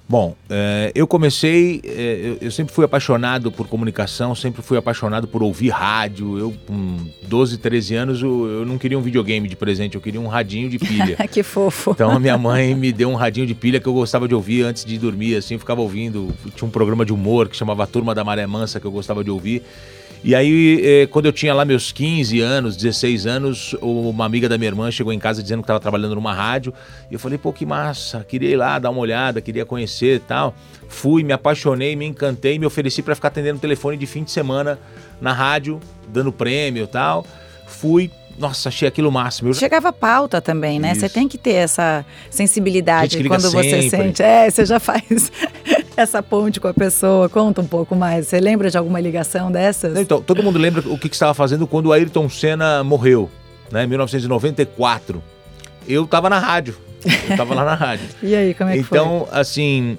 Bom, 0.09 0.35
eh, 0.49 0.91
eu 0.95 1.05
comecei, 1.05 1.81
eh, 1.85 2.37
eu, 2.41 2.49
sempre 2.49 2.73
fui 2.73 2.83
apaixonado 2.83 3.51
por 3.51 3.67
comunicação, 3.67 4.33
sempre 4.33 4.63
fui 4.63 4.75
apaixonado 4.75 5.27
por 5.27 5.43
ouvir 5.43 5.69
rádio. 5.69 6.39
Eu, 6.39 6.55
com 6.65 6.97
12, 7.27 7.59
13 7.59 7.93
anos, 7.93 8.19
eu, 8.23 8.47
eu 8.47 8.65
não 8.65 8.79
queria 8.79 8.97
um 8.97 9.03
videogame 9.03 9.47
de 9.47 9.55
presente, 9.55 9.93
eu 9.93 10.01
queria 10.01 10.19
um 10.19 10.25
radinho 10.25 10.67
de 10.67 10.79
pilha. 10.79 11.15
que 11.31 11.43
fofo. 11.43 11.91
Então 11.91 12.09
a 12.09 12.19
minha 12.19 12.39
mãe 12.39 12.73
me 12.73 12.91
deu 12.91 13.07
um 13.07 13.13
radinho 13.13 13.45
de 13.45 13.53
pilha 13.53 13.79
que 13.79 13.85
eu 13.85 13.93
gostava 13.93 14.27
de 14.27 14.33
ouvir 14.33 14.63
antes 14.63 14.83
de 14.83 14.97
dormir, 14.97 15.35
assim, 15.35 15.53
eu 15.53 15.59
ficava 15.59 15.79
ouvindo. 15.79 16.33
Tinha 16.55 16.67
um 16.67 16.71
programa 16.71 17.05
de 17.05 17.13
humor 17.13 17.47
que 17.47 17.55
chamava 17.55 17.85
Turma 17.85 18.15
da 18.15 18.23
Maré 18.23 18.47
Mansa 18.47 18.79
que 18.79 18.87
eu 18.87 18.91
gostava 18.91 19.23
de 19.23 19.29
ouvir. 19.29 19.61
E 20.21 20.35
aí, 20.35 20.81
eh, 20.83 21.07
quando 21.07 21.27
eu 21.27 21.31
tinha 21.31 21.53
lá 21.53 21.63
meus 21.63 21.93
15 21.93 22.41
anos, 22.41 22.75
16 22.75 23.25
anos, 23.25 23.73
uma 23.81 24.25
amiga 24.25 24.49
da 24.49 24.57
minha 24.57 24.69
irmã 24.69 24.91
chegou 24.91 25.13
em 25.13 25.19
casa 25.19 25.41
dizendo 25.41 25.61
que 25.61 25.63
estava 25.63 25.79
trabalhando 25.79 26.13
numa 26.15 26.33
rádio. 26.33 26.73
E 27.09 27.13
eu 27.13 27.19
falei, 27.19 27.37
pô, 27.37 27.53
que 27.53 27.65
massa, 27.65 28.25
queria 28.27 28.49
ir 28.49 28.57
lá 28.57 28.77
dar 28.79 28.89
uma 28.89 28.99
olhada, 28.99 29.39
queria 29.39 29.65
conhecer 29.65 30.17
e 30.17 30.19
tal. 30.19 30.53
Fui, 30.89 31.23
me 31.23 31.31
apaixonei, 31.31 31.95
me 31.95 32.05
encantei, 32.05 32.59
me 32.59 32.65
ofereci 32.65 33.01
para 33.01 33.15
ficar 33.15 33.29
atendendo 33.29 33.57
o 33.57 33.61
telefone 33.61 33.95
de 33.95 34.05
fim 34.05 34.23
de 34.23 34.31
semana 34.31 34.77
na 35.21 35.31
rádio, 35.31 35.79
dando 36.09 36.33
prêmio 36.33 36.83
e 36.83 36.87
tal. 36.87 37.25
Fui, 37.65 38.11
nossa, 38.37 38.67
achei 38.67 38.87
aquilo 38.87 39.11
máximo. 39.11 39.49
Eu 39.49 39.53
Chegava 39.53 39.89
a 39.89 39.93
pauta 39.93 40.41
também, 40.41 40.79
né? 40.79 40.95
Você 40.95 41.07
tem 41.07 41.29
que 41.29 41.37
ter 41.37 41.53
essa 41.53 42.05
sensibilidade 42.29 43.23
quando 43.23 43.49
você 43.51 43.83
sempre. 43.83 43.89
sente. 43.89 44.23
É, 44.23 44.49
você 44.49 44.65
já 44.65 44.79
faz 44.79 45.31
essa 46.01 46.23
ponte 46.23 46.59
com 46.59 46.67
a 46.67 46.73
pessoa. 46.73 47.29
Conta 47.29 47.61
um 47.61 47.67
pouco 47.67 47.95
mais. 47.95 48.27
Você 48.27 48.39
lembra 48.39 48.69
de 48.69 48.77
alguma 48.77 48.99
ligação 48.99 49.51
dessas? 49.51 49.97
Então, 49.97 50.21
todo 50.21 50.41
mundo 50.41 50.57
lembra 50.57 50.81
o 50.87 50.97
que, 50.97 51.09
que 51.09 51.15
estava 51.15 51.33
fazendo 51.33 51.67
quando 51.67 51.87
o 51.87 51.93
Ayrton 51.93 52.29
Senna 52.29 52.83
morreu, 52.83 53.29
né? 53.71 53.83
Em 53.83 53.87
1994. 53.87 55.21
Eu 55.87 56.05
estava 56.05 56.29
na 56.29 56.39
rádio. 56.39 56.75
Eu 57.03 57.31
estava 57.31 57.53
lá 57.53 57.65
na 57.65 57.75
rádio. 57.75 58.07
E 58.21 58.35
aí, 58.35 58.53
como 58.53 58.69
é 58.69 58.77
que 58.77 58.83
foi? 58.83 58.97
Então, 58.97 59.27
assim, 59.31 59.97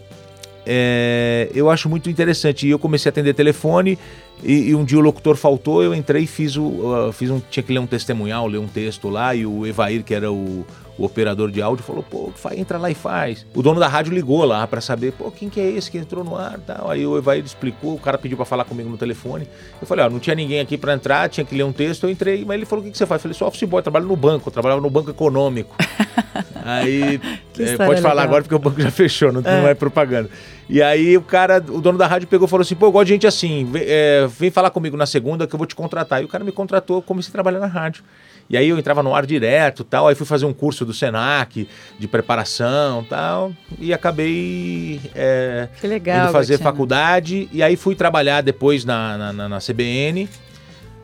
é, 0.66 1.50
eu 1.54 1.71
acho 1.71 1.88
muito 1.88 2.11
interessante. 2.11 2.66
E 2.66 2.71
eu 2.71 2.78
comecei 2.78 3.09
a 3.09 3.11
atender 3.11 3.35
telefone 3.35 3.99
E, 4.42 4.71
e, 4.71 4.75
um 4.75 4.85
dia 4.85 4.99
o 4.99 5.00
locutor 5.00 5.37
faltou, 5.37 5.83
eu 5.83 5.95
entrei 5.95 6.25
e 6.25 6.26
fiz 6.26 6.57
o. 6.57 6.64
Uh, 6.64 7.12
fiz 7.12 7.30
um, 7.30 7.40
tinha 7.50 7.62
que 7.62 7.73
ler 7.73 7.78
um 7.78 7.87
testemunhal, 7.87 8.47
ler 8.47 8.59
um 8.59 8.66
texto 8.66 9.09
lá, 9.09 9.35
e 9.35 9.45
o 9.45 9.66
Evair, 9.66 10.02
que 10.02 10.14
era 10.14 10.30
o, 10.30 10.64
o 11.00 11.07
operador 11.07 11.50
de 11.50 11.62
áudio, 11.62 11.83
falou, 11.83 12.02
pô, 12.02 12.30
entra 12.54 12.76
lá 12.76 12.90
e 12.90 12.95
faz. 12.95 13.47
O 13.54 13.62
dono 13.62 13.80
da 13.80 13.88
rádio 13.88 14.12
ligou 14.12 14.45
lá 14.45 14.66
para 14.66 14.83
saber, 14.83 15.12
pô, 15.12 15.30
quem 15.30 15.49
que 15.49 15.59
é 15.59 15.71
esse 15.71 15.90
que 15.90 15.97
entrou 15.97 16.23
no 16.23 16.37
ar 16.37 16.61
tal. 16.61 16.90
Aí 16.90 17.07
o 17.07 17.16
Evair 17.16 17.42
explicou, 17.42 17.95
o 17.95 17.99
cara 17.99 18.19
pediu 18.19 18.37
para 18.37 18.45
falar 18.45 18.66
comigo 18.66 18.90
no 18.90 18.99
telefone. 18.99 19.49
Eu 19.80 19.87
falei, 19.87 20.04
ó, 20.04 20.11
não 20.11 20.19
tinha 20.19 20.37
ninguém 20.37 20.61
aqui 20.61 20.76
para 20.76 20.92
entrar, 20.92 21.30
tinha 21.30 21.42
que 21.42 21.54
ler 21.54 21.62
um 21.62 21.73
texto, 21.73 22.04
eu 22.04 22.11
entrei, 22.11 22.45
mas 22.45 22.57
ele 22.57 22.66
falou, 22.66 22.83
o 22.83 22.87
que, 22.87 22.92
que 22.92 22.99
você 22.99 23.07
faz? 23.07 23.19
Eu 23.19 23.23
falei, 23.23 23.35
sou 23.35 23.49
office 23.49 23.66
boy, 23.66 23.80
trabalho 23.80 24.04
no 24.04 24.14
banco, 24.14 24.50
eu 24.50 24.52
trabalhava 24.52 24.83
no 24.83 24.90
banco 24.90 25.09
econômico. 25.09 25.75
Aí, 26.62 27.19
é, 27.59 27.76
pode 27.78 28.02
falar 28.02 28.14
legal. 28.14 28.19
agora 28.19 28.42
porque 28.42 28.54
o 28.54 28.59
banco 28.59 28.80
já 28.80 28.90
fechou, 28.92 29.33
não 29.33 29.40
é. 29.40 29.62
não 29.62 29.69
é 29.69 29.75
propaganda. 29.75 30.28
E 30.69 30.83
aí 30.83 31.16
o 31.16 31.23
cara, 31.23 31.57
o 31.57 31.80
dono 31.80 31.99
da 31.99 32.07
rádio 32.07 32.28
pegou 32.28 32.47
e 32.47 32.50
falou 32.50 32.62
assim: 32.62 32.76
pô, 32.76 32.87
eu 32.87 32.92
gosto 32.92 33.07
de 33.07 33.14
gente 33.14 33.26
assim, 33.26 33.64
vem, 33.64 33.83
é, 33.87 34.28
vem 34.28 34.50
falar 34.50 34.71
comigo 34.71 34.97
na 34.97 35.07
segunda 35.07 35.47
que 35.47 35.54
eu 35.54 35.59
vou 35.59 35.66
te 35.66 35.75
contratar. 35.75 36.21
E 36.23 36.25
o 36.26 36.28
cara 36.28 36.45
me 36.45 36.52
contratou, 36.52 37.02
comecei 37.02 37.30
a 37.30 37.33
trabalhar 37.33 37.59
na 37.59 37.66
rádio. 37.66 38.04
E 38.50 38.57
aí 38.57 38.69
eu 38.69 38.76
entrava 38.76 39.00
no 39.00 39.14
ar 39.14 39.25
direto 39.25 39.85
tal, 39.85 40.09
aí 40.09 40.16
fui 40.16 40.26
fazer 40.26 40.45
um 40.45 40.52
curso 40.52 40.85
do 40.85 40.92
Senac 40.92 41.69
de 41.97 42.09
preparação 42.09 43.04
tal, 43.04 43.52
e 43.78 43.95
acabei 43.95 45.00
é, 45.14 45.69
que 45.80 45.87
legal, 45.87 46.25
indo 46.25 46.33
fazer 46.33 46.59
faculdade, 46.59 47.49
e 47.52 47.62
aí 47.62 47.76
fui 47.76 47.95
trabalhar 47.95 48.40
depois 48.40 48.85
na, 48.85 49.33
na, 49.33 49.49
na 49.49 49.59
CBN, 49.59 50.28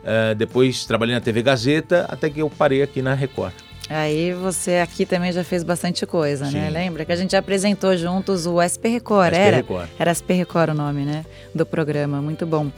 é, 0.03 0.35
depois 0.35 0.85
trabalhei 0.85 1.15
na 1.15 1.21
TV 1.21 1.41
Gazeta, 1.41 2.05
até 2.09 2.29
que 2.29 2.41
eu 2.41 2.49
parei 2.49 2.83
aqui 2.83 3.01
na 3.01 3.13
Record. 3.13 3.53
Aí 3.89 4.33
você 4.33 4.79
aqui 4.79 5.05
também 5.05 5.31
já 5.31 5.45
fez 5.45 5.63
bastante 5.63 6.05
coisa, 6.05 6.45
né? 6.45 6.51
Sim. 6.51 6.57
né? 6.59 6.69
Lembra 6.69 7.05
que 7.05 7.11
a 7.11 7.15
gente 7.15 7.35
apresentou 7.35 7.95
juntos 7.95 8.45
o 8.45 8.59
SP 8.59 8.91
Record, 8.91 9.31
SP 9.31 9.39
era? 9.39 9.55
Record. 9.57 9.89
Era 9.97 10.11
SP 10.11 10.33
Record 10.35 10.71
o 10.71 10.73
nome, 10.73 11.05
né? 11.05 11.25
Do 11.55 11.65
programa, 11.65 12.21
muito 12.21 12.45
bom. 12.45 12.69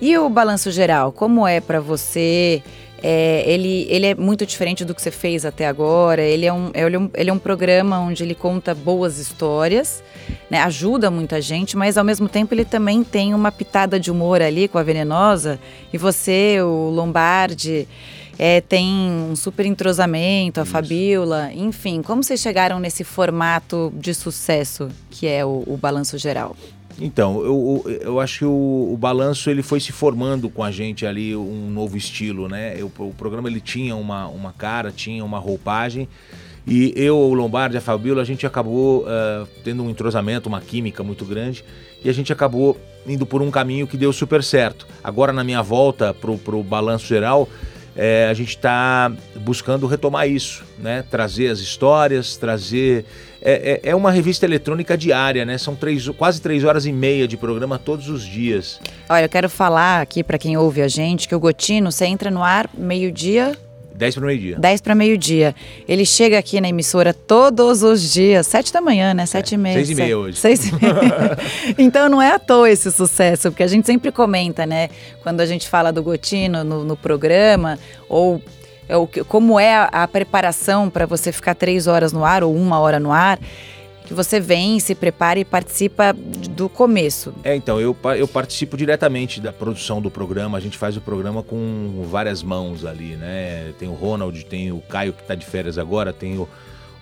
E 0.00 0.18
o 0.18 0.28
balanço 0.28 0.72
geral, 0.72 1.12
como 1.12 1.46
é 1.46 1.60
para 1.60 1.80
você? 1.80 2.62
É, 3.02 3.44
ele, 3.46 3.86
ele 3.90 4.06
é 4.06 4.14
muito 4.14 4.46
diferente 4.46 4.84
do 4.84 4.94
que 4.94 5.02
você 5.02 5.10
fez 5.10 5.44
até 5.44 5.66
agora. 5.66 6.22
Ele 6.22 6.46
é, 6.46 6.52
um, 6.52 6.70
ele, 6.74 6.96
é 6.96 6.98
um, 6.98 7.10
ele 7.14 7.30
é 7.30 7.32
um 7.32 7.38
programa 7.38 7.98
onde 7.98 8.22
ele 8.22 8.34
conta 8.34 8.74
boas 8.74 9.18
histórias, 9.18 10.02
né? 10.50 10.60
ajuda 10.62 11.10
muita 11.10 11.40
gente, 11.40 11.76
mas 11.76 11.98
ao 11.98 12.04
mesmo 12.04 12.28
tempo 12.28 12.54
ele 12.54 12.64
também 12.64 13.04
tem 13.04 13.34
uma 13.34 13.52
pitada 13.52 14.00
de 14.00 14.10
humor 14.10 14.40
ali 14.40 14.66
com 14.68 14.78
a 14.78 14.82
Venenosa. 14.82 15.60
E 15.92 15.98
você, 15.98 16.60
o 16.62 16.90
Lombardi, 16.90 17.86
é, 18.38 18.60
tem 18.60 18.86
um 19.30 19.36
super 19.36 19.64
entrosamento, 19.66 20.60
a 20.60 20.62
Isso. 20.62 20.72
Fabiola, 20.72 21.50
enfim. 21.54 22.02
Como 22.02 22.22
vocês 22.22 22.40
chegaram 22.40 22.78
nesse 22.78 23.04
formato 23.04 23.92
de 23.96 24.12
sucesso 24.14 24.88
que 25.10 25.26
é 25.26 25.44
o, 25.44 25.64
o 25.66 25.76
Balanço 25.76 26.18
Geral? 26.18 26.56
Então, 26.98 27.44
eu, 27.44 27.84
eu 28.00 28.20
acho 28.20 28.38
que 28.38 28.44
o, 28.44 28.90
o, 28.92 28.96
balanço 28.96 29.50
ele 29.50 29.62
foi 29.62 29.80
se 29.80 29.92
formando 29.92 30.48
com 30.48 30.62
a 30.62 30.70
gente 30.70 31.04
ali 31.04 31.36
um 31.36 31.68
novo 31.70 31.96
estilo, 31.96 32.48
né? 32.48 32.74
Eu, 32.78 32.90
o 32.98 33.12
programa 33.12 33.48
ele 33.48 33.60
tinha 33.60 33.94
uma, 33.94 34.26
uma 34.28 34.52
cara, 34.52 34.90
tinha 34.90 35.22
uma 35.24 35.38
roupagem. 35.38 36.08
E 36.66 36.92
eu, 36.96 37.16
o 37.16 37.34
Lombardi, 37.34 37.76
a 37.76 37.80
Fabiola, 37.80 38.22
a 38.22 38.24
gente 38.24 38.46
acabou 38.46 39.02
uh, 39.02 39.46
tendo 39.62 39.84
um 39.84 39.90
entrosamento, 39.90 40.48
uma 40.48 40.60
química 40.60 41.02
muito 41.02 41.24
grande. 41.24 41.62
E 42.02 42.08
a 42.08 42.12
gente 42.12 42.32
acabou 42.32 42.76
indo 43.06 43.24
por 43.24 43.40
um 43.40 43.50
caminho 43.50 43.86
que 43.86 43.96
deu 43.96 44.12
super 44.12 44.42
certo. 44.42 44.86
Agora, 45.04 45.32
na 45.32 45.44
minha 45.44 45.62
volta 45.62 46.12
pro, 46.12 46.36
pro 46.38 46.62
balanço 46.62 47.06
geral, 47.06 47.48
é, 47.96 48.28
a 48.30 48.34
gente 48.34 48.50
está 48.50 49.10
buscando 49.36 49.86
retomar 49.86 50.28
isso, 50.28 50.64
né? 50.78 51.02
Trazer 51.10 51.48
as 51.48 51.60
histórias, 51.60 52.36
trazer. 52.36 53.04
É, 53.40 53.80
é, 53.84 53.90
é, 53.90 53.94
uma 53.94 54.10
revista 54.10 54.44
eletrônica 54.44 54.98
diária, 54.98 55.44
né? 55.44 55.56
São 55.56 55.74
três, 55.74 56.08
quase 56.10 56.40
três 56.40 56.64
horas 56.64 56.84
e 56.84 56.92
meia 56.92 57.26
de 57.26 57.36
programa 57.36 57.78
todos 57.78 58.08
os 58.08 58.24
dias. 58.24 58.80
Olha, 59.08 59.24
eu 59.24 59.28
quero 59.28 59.48
falar 59.48 60.02
aqui 60.02 60.22
para 60.22 60.36
quem 60.36 60.56
ouve 60.56 60.82
a 60.82 60.88
gente 60.88 61.26
que 61.26 61.34
o 61.34 61.40
Gotino, 61.40 61.90
você 61.90 62.06
entra 62.06 62.30
no 62.30 62.42
ar 62.42 62.68
meio-dia 62.76 63.56
10 63.96 64.14
para 64.14 64.26
meio-dia. 64.26 64.56
10 64.58 64.80
para 64.80 64.94
meio-dia. 64.94 65.54
Ele 65.88 66.04
chega 66.04 66.38
aqui 66.38 66.60
na 66.60 66.68
emissora 66.68 67.14
todos 67.14 67.82
os 67.82 68.12
dias, 68.12 68.46
7 68.46 68.72
da 68.72 68.80
manhã, 68.80 69.14
né? 69.14 69.26
7 69.26 69.52
é, 69.52 69.54
e 69.54 69.58
meia. 69.58 69.74
6 69.74 69.90
e 69.90 69.94
meia 69.94 70.18
hoje. 70.18 70.38
6 70.38 70.66
e 70.66 70.72
meia. 70.72 71.38
então 71.78 72.08
não 72.08 72.20
é 72.20 72.32
à 72.32 72.38
toa 72.38 72.70
esse 72.70 72.90
sucesso, 72.92 73.50
porque 73.50 73.62
a 73.62 73.66
gente 73.66 73.86
sempre 73.86 74.12
comenta, 74.12 74.66
né? 74.66 74.88
Quando 75.22 75.40
a 75.40 75.46
gente 75.46 75.68
fala 75.68 75.92
do 75.92 76.02
Gotino 76.02 76.62
no, 76.62 76.84
no 76.84 76.96
programa, 76.96 77.78
ou 78.08 78.40
é 78.88 78.94
como 79.24 79.58
é 79.58 79.74
a, 79.74 79.84
a 79.84 80.08
preparação 80.08 80.88
para 80.88 81.06
você 81.06 81.32
ficar 81.32 81.54
três 81.54 81.86
horas 81.86 82.12
no 82.12 82.24
ar 82.24 82.44
ou 82.44 82.54
uma 82.54 82.78
hora 82.78 83.00
no 83.00 83.10
ar 83.10 83.38
que 84.06 84.14
você 84.14 84.40
vem, 84.40 84.78
se 84.80 84.94
prepara 84.94 85.38
e 85.38 85.44
participa 85.44 86.14
do 86.14 86.68
começo. 86.68 87.34
É, 87.44 87.54
então, 87.54 87.80
eu, 87.80 87.94
eu 88.16 88.28
participo 88.28 88.76
diretamente 88.76 89.40
da 89.40 89.52
produção 89.52 90.00
do 90.00 90.10
programa, 90.10 90.56
a 90.56 90.60
gente 90.60 90.78
faz 90.78 90.96
o 90.96 91.00
programa 91.00 91.42
com 91.42 92.06
várias 92.08 92.42
mãos 92.42 92.84
ali, 92.84 93.16
né? 93.16 93.72
Tem 93.78 93.88
o 93.88 93.92
Ronald, 93.92 94.44
tem 94.46 94.72
o 94.72 94.80
Caio 94.80 95.12
que 95.12 95.22
está 95.22 95.34
de 95.34 95.44
férias 95.44 95.76
agora, 95.76 96.12
tem 96.12 96.38
o, 96.38 96.48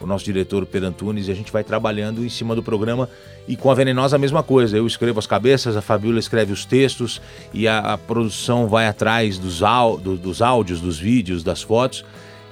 o 0.01 0.07
nosso 0.07 0.25
diretor 0.25 0.65
Pedro 0.67 0.89
Antunes, 0.89 1.29
e 1.29 1.31
a 1.31 1.35
gente 1.35 1.53
vai 1.53 1.63
trabalhando 1.63 2.25
em 2.25 2.29
cima 2.29 2.55
do 2.55 2.63
programa 2.63 3.09
e 3.47 3.55
com 3.55 3.71
a 3.71 3.75
Venenosa 3.75 4.17
a 4.17 4.19
mesma 4.19 4.43
coisa. 4.43 4.77
Eu 4.77 4.87
escrevo 4.87 5.19
as 5.19 5.27
cabeças, 5.27 5.77
a 5.77 5.83
Fabiola 5.83 6.19
escreve 6.19 6.53
os 6.53 6.65
textos 6.65 7.21
e 7.53 7.69
a, 7.69 7.79
a 7.79 7.99
produção 7.99 8.67
vai 8.67 8.87
atrás 8.87 9.39
dos, 9.39 9.61
do, 10.03 10.17
dos 10.17 10.41
áudios, 10.41 10.81
dos 10.81 10.99
vídeos, 10.99 11.45
das 11.45 11.63
fotos. 11.63 12.05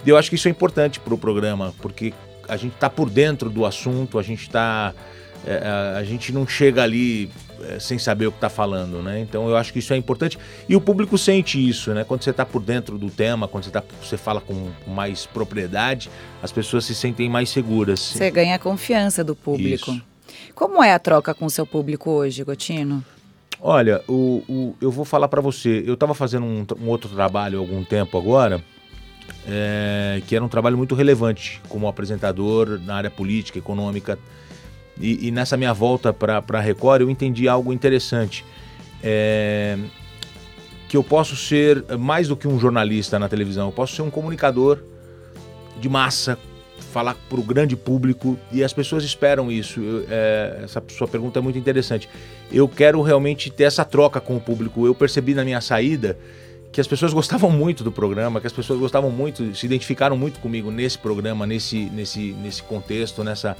E 0.04 0.10
eu 0.10 0.16
acho 0.16 0.28
que 0.28 0.36
isso 0.36 0.48
é 0.48 0.50
importante 0.50 1.00
para 1.00 1.14
o 1.14 1.18
programa, 1.18 1.72
porque 1.80 2.12
a 2.48 2.56
gente 2.56 2.74
está 2.74 2.90
por 2.90 3.08
dentro 3.08 3.50
do 3.50 3.64
assunto, 3.64 4.18
a 4.18 4.22
gente 4.22 4.42
está. 4.42 4.94
É, 5.44 5.96
a 5.96 6.04
gente 6.04 6.32
não 6.32 6.46
chega 6.46 6.84
ali 6.84 7.28
é, 7.68 7.80
sem 7.80 7.98
saber 7.98 8.28
o 8.28 8.30
que 8.30 8.36
está 8.36 8.48
falando, 8.48 9.02
né? 9.02 9.18
Então 9.20 9.48
eu 9.48 9.56
acho 9.56 9.72
que 9.72 9.80
isso 9.80 9.92
é 9.92 9.96
importante 9.96 10.38
e 10.68 10.76
o 10.76 10.80
público 10.80 11.18
sente 11.18 11.58
isso, 11.68 11.92
né? 11.92 12.04
Quando 12.04 12.22
você 12.22 12.30
está 12.30 12.46
por 12.46 12.62
dentro 12.62 12.96
do 12.96 13.10
tema, 13.10 13.48
quando 13.48 13.64
você, 13.64 13.70
tá, 13.70 13.82
você 14.00 14.16
fala 14.16 14.40
com 14.40 14.70
mais 14.86 15.26
propriedade, 15.26 16.08
as 16.40 16.52
pessoas 16.52 16.84
se 16.84 16.94
sentem 16.94 17.28
mais 17.28 17.50
seguras. 17.50 17.98
Você 17.98 18.30
ganha 18.30 18.54
a 18.54 18.58
confiança 18.58 19.24
do 19.24 19.34
público. 19.34 19.90
Isso. 19.90 20.02
Como 20.54 20.82
é 20.82 20.92
a 20.92 20.98
troca 20.98 21.34
com 21.34 21.46
o 21.46 21.50
seu 21.50 21.66
público 21.66 22.08
hoje, 22.10 22.44
Gotino? 22.44 23.04
Olha, 23.60 24.00
o, 24.08 24.44
o 24.48 24.76
eu 24.80 24.92
vou 24.92 25.04
falar 25.04 25.26
para 25.26 25.40
você. 25.40 25.82
Eu 25.84 25.94
estava 25.94 26.14
fazendo 26.14 26.46
um, 26.46 26.64
um 26.80 26.88
outro 26.88 27.10
trabalho 27.10 27.58
há 27.58 27.60
algum 27.60 27.82
tempo 27.82 28.16
agora 28.16 28.62
é, 29.46 30.22
que 30.26 30.36
era 30.36 30.44
um 30.44 30.48
trabalho 30.48 30.76
muito 30.76 30.94
relevante 30.94 31.60
como 31.68 31.88
apresentador 31.88 32.80
na 32.84 32.94
área 32.94 33.10
política, 33.10 33.58
econômica. 33.58 34.18
E, 35.00 35.28
e 35.28 35.30
nessa 35.30 35.56
minha 35.56 35.72
volta 35.72 36.12
para 36.12 36.42
a 36.52 36.60
Record 36.60 37.02
eu 37.02 37.10
entendi 37.10 37.48
algo 37.48 37.72
interessante. 37.72 38.44
É, 39.02 39.78
que 40.88 40.96
eu 40.96 41.02
posso 41.02 41.34
ser 41.34 41.82
mais 41.98 42.28
do 42.28 42.36
que 42.36 42.46
um 42.46 42.58
jornalista 42.58 43.18
na 43.18 43.28
televisão, 43.28 43.68
eu 43.68 43.72
posso 43.72 43.96
ser 43.96 44.02
um 44.02 44.10
comunicador 44.10 44.78
de 45.80 45.88
massa, 45.88 46.38
falar 46.92 47.16
para 47.28 47.40
o 47.40 47.42
grande 47.42 47.74
público 47.74 48.38
e 48.52 48.62
as 48.62 48.72
pessoas 48.72 49.02
esperam 49.02 49.50
isso. 49.50 49.80
Eu, 49.80 50.06
é, 50.10 50.60
essa 50.64 50.82
sua 50.90 51.08
pergunta 51.08 51.38
é 51.38 51.42
muito 51.42 51.58
interessante. 51.58 52.08
Eu 52.52 52.68
quero 52.68 53.00
realmente 53.00 53.50
ter 53.50 53.64
essa 53.64 53.84
troca 53.84 54.20
com 54.20 54.36
o 54.36 54.40
público. 54.40 54.86
Eu 54.86 54.94
percebi 54.94 55.34
na 55.34 55.42
minha 55.44 55.60
saída 55.60 56.18
que 56.72 56.80
as 56.80 56.86
pessoas 56.86 57.12
gostavam 57.12 57.50
muito 57.50 57.84
do 57.84 57.92
programa, 57.92 58.40
que 58.40 58.46
as 58.46 58.52
pessoas 58.52 58.80
gostavam 58.80 59.10
muito, 59.10 59.54
se 59.54 59.66
identificaram 59.66 60.16
muito 60.16 60.40
comigo 60.40 60.70
nesse 60.70 60.98
programa, 60.98 61.46
nesse, 61.46 61.84
nesse, 61.90 62.32
nesse 62.32 62.62
contexto, 62.62 63.22
nessa, 63.22 63.56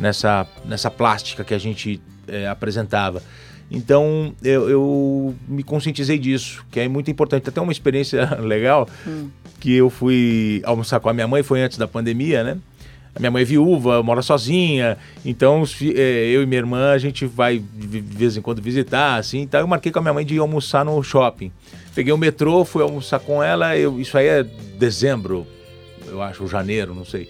nessa, 0.00 0.46
nessa 0.64 0.90
plástica 0.90 1.44
que 1.44 1.52
a 1.52 1.58
gente 1.58 2.00
é, 2.26 2.48
apresentava. 2.48 3.22
Então 3.70 4.34
eu, 4.42 4.68
eu, 4.68 5.34
me 5.46 5.62
conscientizei 5.62 6.18
disso, 6.18 6.64
que 6.70 6.80
é 6.80 6.88
muito 6.88 7.10
importante. 7.10 7.48
Até 7.48 7.60
uma 7.60 7.72
experiência 7.72 8.36
legal 8.40 8.88
hum. 9.06 9.28
que 9.60 9.74
eu 9.74 9.90
fui 9.90 10.62
almoçar 10.64 11.00
com 11.00 11.08
a 11.10 11.12
minha 11.12 11.28
mãe, 11.28 11.42
foi 11.42 11.60
antes 11.60 11.76
da 11.76 11.86
pandemia, 11.86 12.42
né? 12.42 12.56
A 13.14 13.20
minha 13.20 13.30
mãe 13.30 13.42
é 13.42 13.44
viúva, 13.44 14.02
mora 14.02 14.22
sozinha, 14.22 14.98
então 15.24 15.62
é, 15.94 16.26
eu 16.30 16.42
e 16.42 16.46
minha 16.46 16.58
irmã 16.58 16.90
a 16.90 16.98
gente 16.98 17.24
vai 17.26 17.58
de 17.58 18.00
vez 18.00 18.36
em 18.36 18.42
quando 18.42 18.60
visitar, 18.60 19.16
assim. 19.16 19.40
Então 19.40 19.60
eu 19.60 19.68
marquei 19.68 19.92
com 19.92 20.00
a 20.00 20.02
minha 20.02 20.14
mãe 20.14 20.26
de 20.26 20.34
ir 20.34 20.38
almoçar 20.38 20.84
no 20.84 21.00
shopping. 21.00 21.52
Peguei 21.94 22.12
o 22.12 22.18
metrô, 22.18 22.64
fui 22.64 22.82
almoçar 22.82 23.20
com 23.20 23.42
ela, 23.42 23.76
eu, 23.76 24.00
isso 24.00 24.18
aí 24.18 24.26
é 24.26 24.42
dezembro, 24.42 25.46
eu 26.08 26.20
acho, 26.20 26.46
janeiro, 26.48 26.94
não 26.94 27.04
sei. 27.04 27.28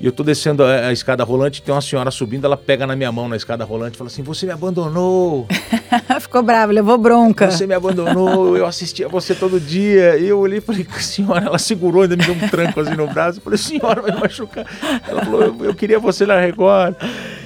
E 0.00 0.06
eu 0.06 0.12
tô 0.12 0.22
descendo 0.22 0.64
a, 0.64 0.86
a, 0.86 0.92
escada 0.92 1.22
rolante, 1.22 1.60
tem 1.60 1.74
uma 1.74 1.82
senhora 1.82 2.10
subindo, 2.10 2.46
ela 2.46 2.56
pega 2.56 2.86
na 2.86 2.96
minha 2.96 3.12
mão 3.12 3.28
na 3.28 3.36
escada 3.36 3.64
rolante 3.66 3.96
e 3.96 3.98
fala 3.98 4.08
assim: 4.08 4.22
Você 4.22 4.46
me 4.46 4.52
abandonou. 4.52 5.46
Ficou 6.18 6.42
brava, 6.42 6.72
levou 6.72 6.96
bronca. 6.96 7.50
Você 7.50 7.66
me 7.66 7.74
abandonou, 7.74 8.56
eu 8.56 8.64
assistia 8.64 9.08
você 9.08 9.34
todo 9.34 9.60
dia. 9.60 10.16
E 10.16 10.26
eu 10.26 10.38
olhei 10.38 10.56
e 10.56 10.60
falei: 10.62 10.86
Senhora, 10.98 11.44
ela 11.44 11.58
segurou, 11.58 12.02
ainda 12.02 12.16
me 12.16 12.24
deu 12.24 12.34
um 12.34 12.48
tranco 12.48 12.80
assim 12.80 12.94
no 12.94 13.06
braço. 13.08 13.40
Eu 13.40 13.42
falei: 13.42 13.58
Senhora, 13.58 14.00
vai 14.00 14.18
machucar. 14.18 14.64
Ela 15.06 15.22
falou: 15.22 15.42
Eu, 15.42 15.64
eu 15.66 15.74
queria 15.74 15.98
você 15.98 16.24
na 16.24 16.40
Record. 16.40 16.94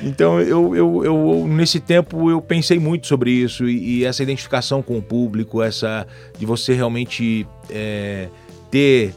Então, 0.04 0.40
eu, 0.40 0.76
eu, 0.76 1.04
eu, 1.04 1.46
nesse 1.48 1.80
tempo, 1.80 2.30
eu 2.30 2.40
pensei 2.40 2.78
muito 2.78 3.08
sobre 3.08 3.32
isso. 3.32 3.68
E, 3.68 3.98
e 3.98 4.04
essa 4.04 4.22
identificação 4.22 4.80
com 4.80 4.96
o 4.96 5.02
público, 5.02 5.60
essa 5.60 6.06
de 6.38 6.46
você 6.46 6.72
realmente 6.72 7.48
é, 7.68 8.28
ter 8.70 9.12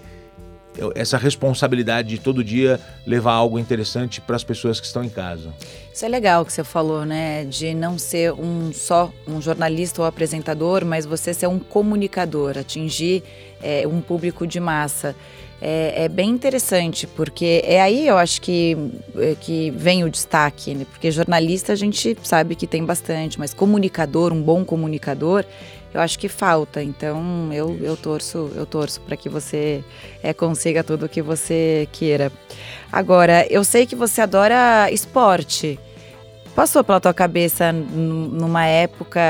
essa 0.96 1.18
responsabilidade 1.18 2.10
de 2.10 2.18
todo 2.20 2.44
dia 2.44 2.80
levar 3.06 3.34
algo 3.34 3.58
interessante 3.58 4.22
para 4.22 4.36
as 4.36 4.44
pessoas 4.44 4.80
que 4.80 4.86
estão 4.86 5.04
em 5.04 5.10
casa. 5.10 5.54
Isso 5.94 6.06
é 6.06 6.08
legal 6.08 6.46
que 6.46 6.54
você 6.54 6.64
falou, 6.64 7.06
né? 7.06 7.46
De 7.46 7.74
não 7.74 7.98
ser 7.98 8.32
um 8.32 8.72
só 8.72 9.12
um 9.28 9.42
jornalista 9.42 10.02
ou 10.02 10.08
apresentador, 10.08 10.86
mas 10.86 11.06
você 11.06 11.34
ser 11.34 11.48
um 11.48 11.58
comunicador, 11.58 12.58
atingir 12.58 13.24
é, 13.62 13.88
um 13.88 14.00
público 14.00 14.46
de 14.46 14.60
massa. 14.60 15.16
É, 15.60 16.04
é, 16.04 16.08
bem 16.08 16.30
interessante, 16.30 17.08
porque 17.08 17.64
é 17.66 17.82
aí 17.82 18.08
eu 18.08 18.16
acho 18.16 18.40
que, 18.44 18.78
é, 19.16 19.36
que 19.42 19.72
vem 19.72 20.04
o 20.04 20.10
destaque, 20.10 20.76
né? 20.76 20.86
porque 20.92 21.10
jornalista 21.10 21.74
a 21.74 21.76
gente 21.76 22.16
sabe 22.22 22.56
que 22.56 22.68
tem 22.68 22.86
bastante, 22.86 23.40
mas 23.40 23.56
comunicador, 23.56 24.32
um 24.32 24.42
bom 24.42 24.64
comunicador, 24.64 25.44
eu 25.98 26.02
acho 26.02 26.20
que 26.20 26.30
falta. 26.30 26.82
Então 26.82 27.52
eu, 27.52 27.78
eu 27.82 27.98
torço, 27.98 28.52
eu 28.56 28.66
torço 28.66 29.02
para 29.02 29.18
que 29.18 29.28
você 29.28 29.84
é, 30.22 30.34
consiga 30.34 30.84
tudo 30.84 31.06
o 31.06 31.10
que 31.10 31.22
você 31.22 31.88
queira. 31.92 32.32
Agora, 32.92 33.46
eu 33.50 33.64
sei 33.64 33.86
que 33.86 33.96
você 33.96 34.22
adora 34.22 34.92
esporte. 34.92 35.80
Passou 36.56 36.84
pela 36.84 37.00
tua 37.00 37.14
cabeça 37.14 37.72
numa 37.72 38.66
época 38.66 39.22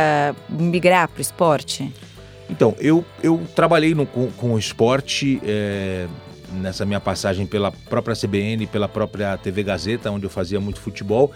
migrar 0.49 1.09
para 1.09 1.19
o 1.19 1.21
esporte? 1.21 1.93
Então, 2.49 2.73
eu, 2.79 3.03
eu 3.21 3.41
trabalhei 3.53 3.93
no, 3.93 4.05
com, 4.05 4.31
com 4.31 4.57
esporte 4.57 5.41
é, 5.43 6.07
nessa 6.53 6.85
minha 6.85 7.01
passagem 7.01 7.45
pela 7.45 7.69
própria 7.71 8.15
CBN, 8.15 8.65
pela 8.67 8.87
própria 8.87 9.37
TV 9.37 9.63
Gazeta, 9.63 10.09
onde 10.09 10.25
eu 10.25 10.29
fazia 10.29 10.59
muito 10.61 10.79
futebol. 10.79 11.33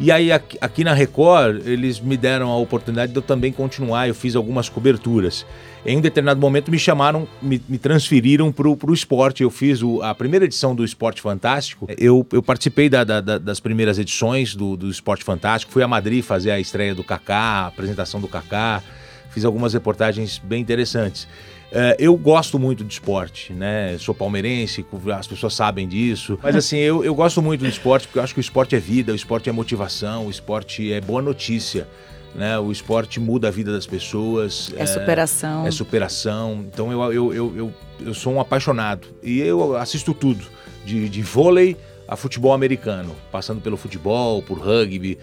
E 0.00 0.10
aí 0.10 0.32
aqui, 0.32 0.58
aqui, 0.60 0.84
na 0.84 0.94
Record 0.94 1.66
eles 1.66 2.00
me 2.00 2.16
deram 2.16 2.50
a 2.50 2.56
oportunidade 2.56 3.12
de 3.12 3.18
eu 3.18 3.22
também 3.22 3.52
continuar. 3.52 4.08
Eu 4.08 4.14
fiz 4.14 4.34
algumas 4.34 4.68
coberturas. 4.68 5.46
Em 5.84 5.96
um 5.96 6.00
determinado 6.00 6.40
momento 6.40 6.70
me 6.70 6.78
chamaram, 6.78 7.26
me, 7.40 7.60
me 7.68 7.78
transferiram 7.78 8.50
para 8.52 8.68
o 8.68 8.94
esporte. 8.94 9.42
Eu 9.42 9.50
fiz 9.50 9.82
o, 9.82 10.00
a 10.02 10.14
primeira 10.14 10.44
edição 10.44 10.74
do 10.74 10.84
Esporte 10.84 11.20
Fantástico. 11.20 11.86
Eu, 11.98 12.26
eu 12.32 12.42
participei 12.42 12.88
da, 12.88 13.04
da, 13.04 13.20
das 13.38 13.60
primeiras 13.60 13.98
edições 13.98 14.54
do, 14.54 14.76
do 14.76 14.88
Esporte 14.88 15.24
Fantástico. 15.24 15.72
Fui 15.72 15.82
a 15.82 15.88
Madrid 15.88 16.24
fazer 16.24 16.52
a 16.52 16.60
estreia 16.60 16.94
do 16.94 17.04
Kaká, 17.04 17.36
a 17.36 17.66
apresentação 17.66 18.20
do 18.20 18.28
Kaká. 18.28 18.82
Fiz 19.30 19.44
algumas 19.44 19.72
reportagens 19.72 20.38
bem 20.38 20.60
interessantes. 20.60 21.26
É, 21.74 21.96
eu 21.98 22.14
gosto 22.18 22.58
muito 22.58 22.84
de 22.84 22.92
esporte, 22.92 23.50
né? 23.54 23.96
Sou 23.98 24.14
palmeirense, 24.14 24.84
as 25.16 25.26
pessoas 25.26 25.54
sabem 25.54 25.88
disso. 25.88 26.38
Mas 26.42 26.54
assim, 26.54 26.76
eu, 26.76 27.02
eu 27.02 27.14
gosto 27.14 27.40
muito 27.40 27.60
do 27.60 27.68
esporte 27.68 28.06
porque 28.06 28.18
eu 28.18 28.22
acho 28.22 28.34
que 28.34 28.40
o 28.40 28.42
esporte 28.42 28.76
é 28.76 28.78
vida, 28.78 29.10
o 29.10 29.16
esporte 29.16 29.48
é 29.48 29.52
motivação, 29.52 30.26
o 30.26 30.30
esporte 30.30 30.92
é 30.92 31.00
boa 31.00 31.22
notícia. 31.22 31.88
Né? 32.34 32.58
O 32.58 32.70
esporte 32.70 33.18
muda 33.18 33.48
a 33.48 33.50
vida 33.50 33.72
das 33.72 33.86
pessoas. 33.86 34.72
É, 34.76 34.82
é 34.82 34.86
superação. 34.86 35.66
É 35.66 35.70
superação. 35.70 36.64
Então 36.70 36.92
eu, 36.92 37.00
eu, 37.12 37.34
eu, 37.34 37.56
eu, 37.56 37.74
eu 38.00 38.14
sou 38.14 38.34
um 38.34 38.40
apaixonado. 38.40 39.08
E 39.22 39.40
eu 39.40 39.74
assisto 39.76 40.12
tudo. 40.12 40.44
De, 40.84 41.08
de 41.08 41.22
vôlei 41.22 41.76
a 42.06 42.16
futebol 42.16 42.52
americano, 42.52 43.14
passando 43.30 43.62
pelo 43.62 43.76
futebol, 43.76 44.42
por 44.42 44.58
rugby. 44.58 45.18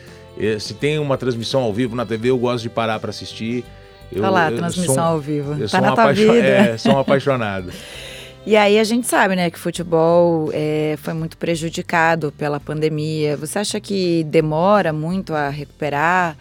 Se 0.59 0.73
tem 0.73 0.97
uma 0.97 1.17
transmissão 1.17 1.61
ao 1.61 1.73
vivo 1.73 1.95
na 1.95 2.05
TV, 2.05 2.29
eu 2.29 2.37
gosto 2.37 2.63
de 2.63 2.69
parar 2.69 2.99
para 2.99 3.09
assistir. 3.09 3.63
Eu, 4.11 4.21
tá 4.21 4.29
lá, 4.29 4.51
transmissão 4.51 4.95
sou, 4.95 5.03
ao 5.03 5.19
vivo. 5.19 5.53
Eu 5.53 5.67
tá 5.67 5.67
sou 5.67 5.81
na 5.81 5.91
um 5.91 5.95
tua 5.95 6.13
vida. 6.13 6.47
É, 6.47 6.77
sou 6.77 6.93
um 6.93 6.99
apaixonado. 6.99 7.71
E 8.45 8.55
aí 8.55 8.79
a 8.79 8.83
gente 8.83 9.05
sabe, 9.05 9.35
né, 9.35 9.49
que 9.51 9.57
o 9.57 9.59
futebol 9.59 10.49
é, 10.53 10.97
foi 11.03 11.13
muito 11.13 11.37
prejudicado 11.37 12.31
pela 12.31 12.59
pandemia. 12.59 13.37
Você 13.37 13.59
acha 13.59 13.79
que 13.79 14.23
demora 14.23 14.91
muito 14.91 15.35
a 15.35 15.49
recuperar, 15.49 16.35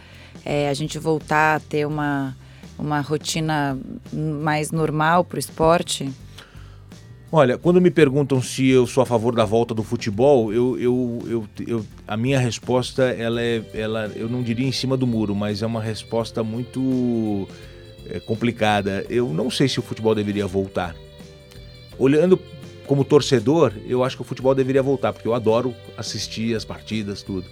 é, 0.44 0.70
a 0.70 0.74
gente 0.74 0.98
voltar 0.98 1.56
a 1.56 1.60
ter 1.60 1.86
uma, 1.86 2.34
uma 2.78 3.00
rotina 3.00 3.76
mais 4.10 4.70
normal 4.70 5.24
para 5.24 5.36
o 5.36 5.38
esporte? 5.38 6.10
Olha, 7.30 7.58
quando 7.58 7.78
me 7.78 7.90
perguntam 7.90 8.40
se 8.40 8.66
eu 8.68 8.86
sou 8.86 9.02
a 9.02 9.06
favor 9.06 9.34
da 9.34 9.44
volta 9.44 9.74
do 9.74 9.82
futebol, 9.82 10.50
eu, 10.50 10.80
eu, 10.80 11.18
eu, 11.26 11.48
eu, 11.66 11.86
a 12.06 12.16
minha 12.16 12.38
resposta, 12.38 13.02
ela 13.02 13.42
é, 13.42 13.62
ela, 13.74 14.10
eu 14.16 14.30
não 14.30 14.42
diria 14.42 14.66
em 14.66 14.72
cima 14.72 14.96
do 14.96 15.06
muro, 15.06 15.34
mas 15.34 15.60
é 15.60 15.66
uma 15.66 15.82
resposta 15.82 16.42
muito 16.42 17.46
é, 18.08 18.18
complicada. 18.18 19.04
Eu 19.10 19.28
não 19.28 19.50
sei 19.50 19.68
se 19.68 19.78
o 19.78 19.82
futebol 19.82 20.14
deveria 20.14 20.46
voltar. 20.46 20.96
Olhando 21.98 22.40
como 22.86 23.04
torcedor, 23.04 23.74
eu 23.86 24.02
acho 24.02 24.16
que 24.16 24.22
o 24.22 24.24
futebol 24.24 24.54
deveria 24.54 24.82
voltar, 24.82 25.12
porque 25.12 25.28
eu 25.28 25.34
adoro 25.34 25.74
assistir 25.98 26.56
as 26.56 26.64
partidas, 26.64 27.22
tudo. 27.22 27.44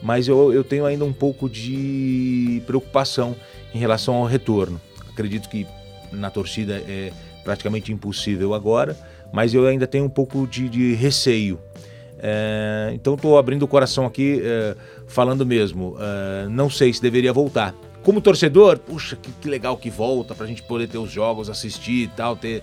Mas 0.00 0.28
eu, 0.28 0.52
eu 0.52 0.62
tenho 0.62 0.86
ainda 0.86 1.04
um 1.04 1.12
pouco 1.12 1.50
de 1.50 2.62
preocupação 2.64 3.34
em 3.74 3.78
relação 3.78 4.14
ao 4.14 4.24
retorno. 4.24 4.80
Acredito 5.10 5.48
que 5.48 5.66
na 6.12 6.30
torcida 6.30 6.74
é 6.86 7.12
praticamente 7.42 7.92
impossível 7.92 8.54
agora 8.54 8.96
mas 9.32 9.54
eu 9.54 9.66
ainda 9.66 9.86
tenho 9.86 10.04
um 10.04 10.08
pouco 10.08 10.46
de, 10.46 10.68
de 10.68 10.94
receio. 10.94 11.58
É, 12.18 12.90
então 12.94 13.14
estou 13.14 13.38
abrindo 13.38 13.62
o 13.62 13.68
coração 13.68 14.06
aqui, 14.06 14.40
é, 14.42 14.74
falando 15.06 15.44
mesmo. 15.44 15.96
É, 15.98 16.48
não 16.48 16.70
sei 16.70 16.92
se 16.92 17.00
deveria 17.00 17.32
voltar. 17.32 17.74
Como 18.02 18.20
torcedor, 18.20 18.78
puxa, 18.78 19.16
que, 19.16 19.30
que 19.32 19.48
legal 19.48 19.76
que 19.76 19.90
volta 19.90 20.34
para 20.34 20.44
a 20.44 20.48
gente 20.48 20.62
poder 20.62 20.88
ter 20.88 20.98
os 20.98 21.10
jogos, 21.10 21.50
assistir 21.50 22.04
e 22.04 22.08
tal, 22.08 22.36
ter 22.36 22.62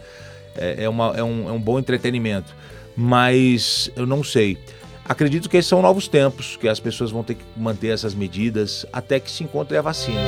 é, 0.56 0.86
é, 0.86 0.90
uma, 0.90 1.14
é, 1.16 1.24
um, 1.24 1.50
é 1.50 1.52
um 1.52 1.60
bom 1.60 1.78
entretenimento. 1.78 2.56
Mas 2.96 3.92
eu 3.96 4.06
não 4.06 4.24
sei. 4.24 4.58
Acredito 5.06 5.50
que 5.50 5.58
esses 5.58 5.68
são 5.68 5.82
novos 5.82 6.08
tempos, 6.08 6.56
que 6.56 6.68
as 6.68 6.80
pessoas 6.80 7.12
vão 7.12 7.24
ter 7.24 7.36
que 7.36 7.44
manter 7.58 7.90
essas 7.90 8.16
medidas 8.16 8.86
até 8.94 9.20
que 9.20 9.30
se 9.30 9.44
encontre 9.44 9.76
a 9.76 9.82
vacina. 9.82 10.22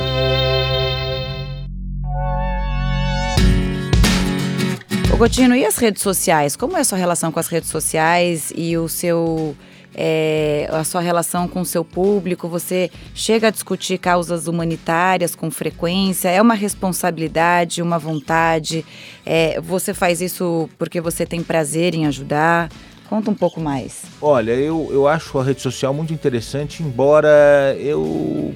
Ô 5.16 5.18
Gotino, 5.18 5.56
e 5.56 5.64
as 5.64 5.78
redes 5.78 6.02
sociais? 6.02 6.56
Como 6.56 6.76
é 6.76 6.80
a 6.80 6.84
sua 6.84 6.98
relação 6.98 7.32
com 7.32 7.40
as 7.40 7.48
redes 7.48 7.70
sociais 7.70 8.52
e 8.54 8.76
o 8.76 8.86
seu 8.86 9.56
é, 9.94 10.68
a 10.70 10.84
sua 10.84 11.00
relação 11.00 11.48
com 11.48 11.62
o 11.62 11.64
seu 11.64 11.82
público? 11.82 12.46
Você 12.48 12.90
chega 13.14 13.48
a 13.48 13.50
discutir 13.50 13.96
causas 13.96 14.46
humanitárias 14.46 15.34
com 15.34 15.50
frequência? 15.50 16.28
É 16.28 16.42
uma 16.42 16.52
responsabilidade, 16.52 17.80
uma 17.80 17.98
vontade? 17.98 18.84
É, 19.24 19.58
você 19.58 19.94
faz 19.94 20.20
isso 20.20 20.68
porque 20.76 21.00
você 21.00 21.24
tem 21.24 21.42
prazer 21.42 21.94
em 21.94 22.04
ajudar? 22.04 22.68
Conta 23.08 23.30
um 23.30 23.34
pouco 23.34 23.58
mais. 23.58 24.02
Olha, 24.20 24.52
eu, 24.52 24.86
eu 24.90 25.08
acho 25.08 25.38
a 25.38 25.44
rede 25.44 25.62
social 25.62 25.94
muito 25.94 26.12
interessante, 26.12 26.82
embora 26.82 27.74
eu. 27.80 28.54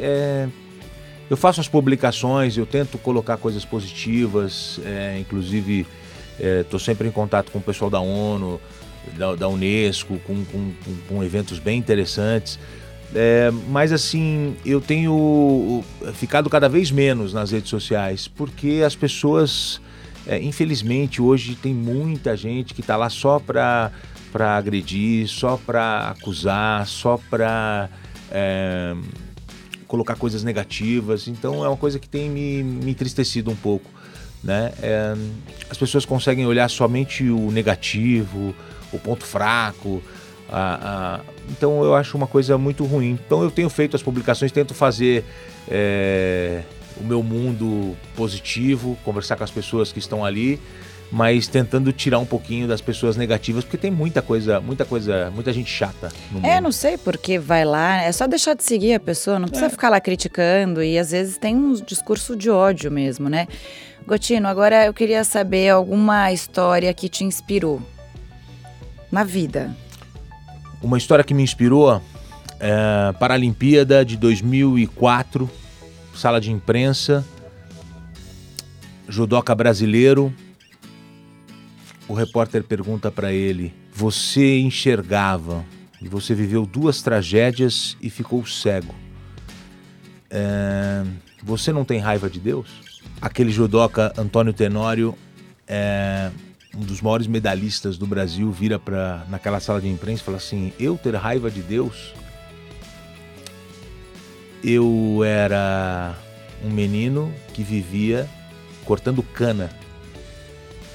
É, 0.00 0.48
eu 1.34 1.36
faço 1.36 1.60
as 1.60 1.66
publicações, 1.66 2.56
eu 2.56 2.64
tento 2.64 2.96
colocar 2.96 3.36
coisas 3.36 3.64
positivas, 3.64 4.78
é, 4.84 5.18
inclusive 5.18 5.84
estou 6.38 6.78
é, 6.78 6.82
sempre 6.82 7.08
em 7.08 7.10
contato 7.10 7.50
com 7.50 7.58
o 7.58 7.60
pessoal 7.60 7.90
da 7.90 7.98
ONU, 7.98 8.60
da, 9.18 9.34
da 9.34 9.48
Unesco, 9.48 10.16
com, 10.20 10.44
com, 10.44 10.72
com, 11.08 11.24
eventos 11.24 11.58
bem 11.58 11.76
interessantes. 11.76 12.56
É, 13.12 13.50
mas 13.68 13.90
assim, 13.90 14.56
eu 14.64 14.80
tenho 14.80 15.82
ficado 16.14 16.48
cada 16.48 16.68
vez 16.68 16.92
menos 16.92 17.34
nas 17.34 17.50
redes 17.50 17.68
sociais, 17.68 18.28
porque 18.28 18.82
as 18.86 18.94
pessoas, 18.94 19.80
é, 20.28 20.40
infelizmente, 20.40 21.20
hoje 21.20 21.56
tem 21.56 21.74
muita 21.74 22.36
gente 22.36 22.72
que 22.74 22.80
está 22.80 22.96
lá 22.96 23.10
só 23.10 23.40
para 23.40 23.90
agredir, 24.56 25.26
só 25.26 25.56
para 25.56 26.10
acusar, 26.10 26.86
só 26.86 27.18
para 27.28 27.88
é, 28.30 28.94
colocar 29.94 30.16
coisas 30.16 30.42
negativas. 30.42 31.28
Então 31.28 31.64
é 31.64 31.68
uma 31.68 31.76
coisa 31.76 32.00
que 32.00 32.08
tem 32.08 32.28
me, 32.28 32.64
me 32.64 32.90
entristecido 32.90 33.50
um 33.50 33.54
pouco. 33.56 33.88
Né? 34.42 34.72
É, 34.82 35.14
as 35.70 35.78
pessoas 35.78 36.04
conseguem 36.04 36.44
olhar 36.46 36.68
somente 36.68 37.30
o 37.30 37.50
negativo, 37.52 38.54
o 38.92 38.98
ponto 38.98 39.24
fraco. 39.24 40.02
A, 40.50 41.20
a, 41.20 41.20
então 41.48 41.84
eu 41.84 41.94
acho 41.94 42.16
uma 42.16 42.26
coisa 42.26 42.58
muito 42.58 42.84
ruim. 42.84 43.18
Então 43.24 43.42
eu 43.44 43.50
tenho 43.52 43.70
feito 43.70 43.94
as 43.94 44.02
publicações, 44.02 44.50
tento 44.50 44.74
fazer 44.74 45.24
é, 45.68 46.62
o 46.96 47.04
meu 47.04 47.22
mundo 47.22 47.96
positivo, 48.16 48.98
conversar 49.04 49.36
com 49.36 49.44
as 49.44 49.50
pessoas 49.50 49.92
que 49.92 50.00
estão 50.00 50.24
ali 50.24 50.60
mas 51.10 51.46
tentando 51.46 51.92
tirar 51.92 52.18
um 52.18 52.26
pouquinho 52.26 52.66
das 52.66 52.80
pessoas 52.80 53.16
negativas, 53.16 53.64
porque 53.64 53.76
tem 53.76 53.90
muita 53.90 54.20
coisa, 54.20 54.60
muita 54.60 54.84
coisa, 54.84 55.30
muita 55.30 55.52
gente 55.52 55.70
chata 55.70 56.10
no 56.30 56.38
é, 56.38 56.40
mundo. 56.40 56.46
É, 56.46 56.60
não 56.60 56.72
sei 56.72 56.98
porque 56.98 57.38
vai 57.38 57.64
lá, 57.64 58.02
é 58.02 58.10
só 58.12 58.26
deixar 58.26 58.54
de 58.54 58.64
seguir 58.64 58.94
a 58.94 59.00
pessoa, 59.00 59.38
não 59.38 59.46
precisa 59.46 59.66
é. 59.66 59.70
ficar 59.70 59.90
lá 59.90 60.00
criticando 60.00 60.82
e 60.82 60.98
às 60.98 61.10
vezes 61.10 61.38
tem 61.38 61.54
um 61.54 61.74
discurso 61.74 62.36
de 62.36 62.50
ódio 62.50 62.90
mesmo, 62.90 63.28
né? 63.28 63.46
Gotino, 64.06 64.48
agora 64.48 64.84
eu 64.84 64.92
queria 64.92 65.24
saber 65.24 65.70
alguma 65.70 66.30
história 66.30 66.92
que 66.92 67.08
te 67.08 67.24
inspirou 67.24 67.80
na 69.10 69.24
vida. 69.24 69.74
Uma 70.82 70.98
história 70.98 71.24
que 71.24 71.32
me 71.32 71.42
inspirou 71.42 72.02
é 72.60 73.12
Paralimpíada 73.18 74.04
de 74.04 74.16
2004, 74.16 75.48
sala 76.14 76.40
de 76.40 76.50
imprensa, 76.50 77.24
judoca 79.08 79.54
brasileiro, 79.54 80.34
o 82.08 82.14
repórter 82.14 82.62
pergunta 82.62 83.10
para 83.10 83.32
ele: 83.32 83.72
Você 83.92 84.58
enxergava 84.58 85.64
e 86.00 86.08
você 86.08 86.34
viveu 86.34 86.66
duas 86.66 87.02
tragédias 87.02 87.96
e 88.00 88.10
ficou 88.10 88.44
cego. 88.46 88.94
É, 90.30 91.04
você 91.42 91.72
não 91.72 91.84
tem 91.84 91.98
raiva 91.98 92.28
de 92.28 92.40
Deus? 92.40 92.68
Aquele 93.20 93.50
judoca 93.50 94.12
Antônio 94.18 94.52
Tenório 94.52 95.16
é, 95.66 96.30
um 96.76 96.80
dos 96.80 97.00
maiores 97.00 97.26
medalhistas 97.26 97.96
do 97.96 98.06
Brasil 98.06 98.50
vira 98.50 98.78
para 98.78 99.24
naquela 99.28 99.60
sala 99.60 99.80
de 99.80 99.88
imprensa 99.88 100.22
e 100.22 100.24
fala 100.24 100.36
assim: 100.36 100.72
"Eu 100.78 100.98
ter 100.98 101.14
raiva 101.14 101.50
de 101.50 101.62
Deus? 101.62 102.12
Eu 104.62 105.22
era 105.24 106.14
um 106.64 106.70
menino 106.70 107.32
que 107.52 107.62
vivia 107.62 108.28
cortando 108.84 109.22
cana 109.22 109.70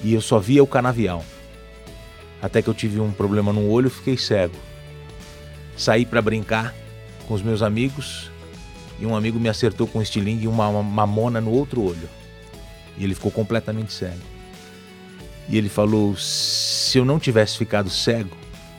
e 0.04 0.14
eu 0.14 0.22
só 0.22 0.40
via 0.40 0.64
o 0.64 0.68
canavial. 0.68 1.24
Até 2.42 2.62
que 2.62 2.70
eu 2.70 2.74
tive 2.74 3.00
um 3.00 3.12
problema 3.12 3.52
no 3.52 3.70
olho, 3.70 3.90
fiquei 3.90 4.18
cego. 4.18 4.56
Saí 5.76 6.06
para 6.06 6.22
brincar 6.22 6.74
com 7.28 7.34
os 7.34 7.42
meus 7.42 7.62
amigos 7.62 8.32
e 9.00 9.06
um 9.06 9.16
amigo 9.16 9.40
me 9.40 9.50
acertou 9.50 9.88
com 9.88 10.00
um 10.00 10.02
estilingue 10.02 10.46
e 10.46 10.48
uma 10.48 10.72
mamona 10.84 11.40
no 11.40 11.52
outro 11.52 11.82
olho. 11.82 12.10
E 12.98 13.04
ele 13.04 13.16
ficou 13.16 13.32
completamente 13.32 13.94
cego. 13.94 14.20
E 15.48 15.58
ele 15.58 15.70
falou: 15.70 16.16
se 16.18 16.98
eu 16.98 17.06
não 17.06 17.20
tivesse 17.20 17.58
ficado 17.58 17.90
cego, 17.90 18.36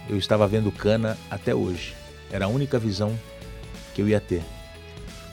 eu 0.08 0.16
estava 0.16 0.46
vendo 0.46 0.70
cana 0.70 1.16
até 1.30 1.54
hoje. 1.54 1.94
Era 2.30 2.44
a 2.44 2.48
única 2.48 2.78
visão 2.78 3.18
que 3.94 4.02
eu 4.02 4.08
ia 4.08 4.20
ter. 4.20 4.42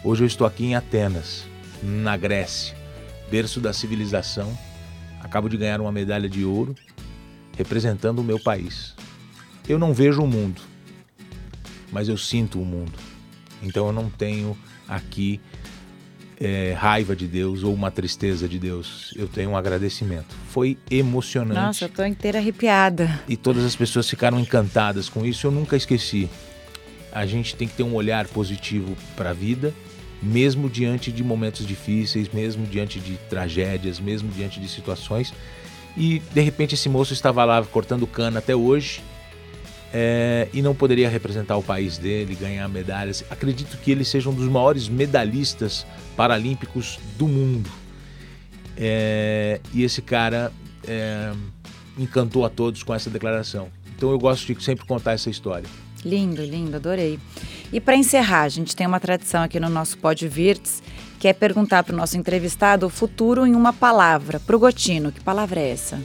Hoje 0.04 0.24
eu 0.24 0.28
estou 0.28 0.48
aqui 0.48 0.66
em 0.66 0.76
Atenas, 0.76 1.46
na 1.84 2.16
Grécia, 2.16 2.76
berço 3.30 3.60
da 3.60 3.74
civilização. 3.74 4.58
Acabo 5.28 5.50
de 5.50 5.58
ganhar 5.58 5.82
uma 5.82 5.92
medalha 5.92 6.30
de 6.30 6.46
ouro 6.46 6.74
representando 7.58 8.20
o 8.20 8.24
meu 8.24 8.40
país. 8.40 8.96
Eu 9.68 9.78
não 9.78 9.94
vejo 9.94 10.22
o 10.22 10.28
mundo, 10.28 10.62
mas 11.92 12.08
eu 12.08 12.18
sinto 12.18 12.62
o 12.62 12.66
mundo. 12.66 12.94
Então 13.62 13.88
eu 13.88 13.92
não 13.92 14.10
tenho 14.10 14.58
aqui 14.88 15.42
é, 16.40 16.72
raiva 16.72 17.14
de 17.14 17.28
Deus 17.28 17.62
ou 17.62 17.74
uma 17.74 17.92
tristeza 17.92 18.48
de 18.48 18.58
Deus. 18.58 19.14
Eu 19.18 19.28
tenho 19.28 19.50
um 19.50 19.58
agradecimento. 19.58 20.34
Foi 20.48 20.78
emocionante. 20.90 21.60
Nossa, 21.60 21.84
eu 21.84 21.90
tô 21.90 22.06
inteira 22.06 22.38
arrepiada. 22.38 23.22
E 23.28 23.36
todas 23.36 23.66
as 23.66 23.76
pessoas 23.76 24.10
ficaram 24.10 24.40
encantadas 24.40 25.10
com 25.10 25.26
isso. 25.26 25.46
Eu 25.46 25.52
nunca 25.52 25.76
esqueci. 25.76 26.30
A 27.12 27.26
gente 27.26 27.54
tem 27.54 27.68
que 27.68 27.74
ter 27.76 27.84
um 27.84 27.96
olhar 27.96 28.30
positivo 28.30 28.96
para 29.18 29.32
a 29.32 29.34
vida, 29.34 29.74
mesmo 30.22 30.70
diante 30.70 31.12
de 31.12 31.24
momentos 31.24 31.66
difíceis, 31.66 32.30
mesmo 32.30 32.66
diante 32.66 33.00
de 33.00 33.18
tragédias, 33.30 34.00
mesmo 34.00 34.30
diante 34.32 34.60
de 34.60 34.68
situações. 34.68 35.34
E 35.96 36.20
de 36.34 36.42
repente 36.42 36.76
esse 36.76 36.90
moço 36.90 37.14
estava 37.14 37.44
lá 37.44 37.64
cortando 37.64 38.06
cana 38.06 38.40
até 38.40 38.56
hoje 38.56 39.02
é, 39.94 40.48
e 40.54 40.62
não 40.62 40.76
poderia 40.76 41.10
representar 41.10 41.58
o 41.58 41.64
país 41.64 41.98
dele, 41.98 42.36
ganhar 42.36 42.68
medalhas. 42.68 43.24
Acredito 43.30 43.78
que 43.78 43.92
ele 43.92 44.04
seja 44.04 44.30
um 44.30 44.34
dos 44.34 44.48
maiores 44.48 44.88
medalhistas 44.88 45.86
paralímpicos 46.16 47.00
do 47.18 47.28
mundo. 47.28 47.70
É, 48.76 49.60
e 49.74 49.84
esse 49.84 50.02
cara 50.02 50.52
é, 50.88 51.32
encantou 51.98 52.46
a 52.46 52.50
todos 52.50 52.84
com 52.84 52.94
essa 52.94 53.10
declaração. 53.10 53.70
Então 53.96 54.12
eu 54.12 54.20
gosto 54.20 54.54
de 54.54 54.64
sempre 54.64 54.86
contar 54.86 55.14
essa 55.14 55.30
história. 55.30 55.68
Lindo, 56.06 56.44
lindo, 56.44 56.78
adorei. 56.78 57.20
E 57.72 57.80
para 57.80 57.96
encerrar, 57.96 58.44
a 58.44 58.50
gente 58.50 58.76
tem 58.76 58.88
uma 58.88 59.00
tradição 59.00 59.44
aqui 59.44 59.60
no 59.60 59.70
nosso 59.70 59.98
Pod 59.98 60.28
Virtus, 60.28 60.82
que 61.20 61.28
é 61.28 61.34
perguntar 61.34 61.84
para 61.84 61.94
o 61.94 61.98
nosso 61.98 62.18
entrevistado 62.18 62.86
o 62.86 62.90
futuro 62.90 63.46
em 63.46 63.56
uma 63.56 63.74
palavra. 63.74 64.40
Para 64.40 64.56
o 64.56 64.60
Gotino, 64.60 65.12
que 65.12 65.20
palavra 65.20 65.60
é 65.60 65.72
essa? 65.72 66.02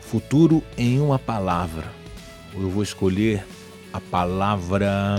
Futuro 0.00 0.62
em 0.76 1.00
uma 1.00 1.18
palavra 1.18 1.96
eu 2.62 2.70
vou 2.70 2.82
escolher 2.82 3.44
a 3.92 4.00
palavra 4.00 5.18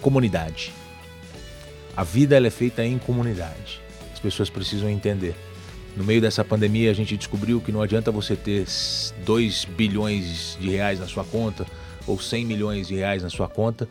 comunidade. 0.00 0.72
A 1.96 2.02
vida 2.02 2.36
é 2.38 2.50
feita 2.50 2.84
em 2.84 2.98
comunidade. 2.98 3.80
As 4.12 4.18
pessoas 4.18 4.48
precisam 4.48 4.88
entender. 4.88 5.34
No 5.96 6.04
meio 6.04 6.20
dessa 6.20 6.44
pandemia, 6.44 6.90
a 6.90 6.94
gente 6.94 7.16
descobriu 7.16 7.60
que 7.60 7.72
não 7.72 7.82
adianta 7.82 8.10
você 8.10 8.36
ter 8.36 8.66
2 9.24 9.64
bilhões 9.64 10.56
de 10.60 10.70
reais 10.70 11.00
na 11.00 11.06
sua 11.06 11.24
conta 11.24 11.66
ou 12.06 12.18
100 12.18 12.44
milhões 12.44 12.88
de 12.88 12.94
reais 12.94 13.22
na 13.22 13.28
sua 13.28 13.48
conta. 13.48 13.88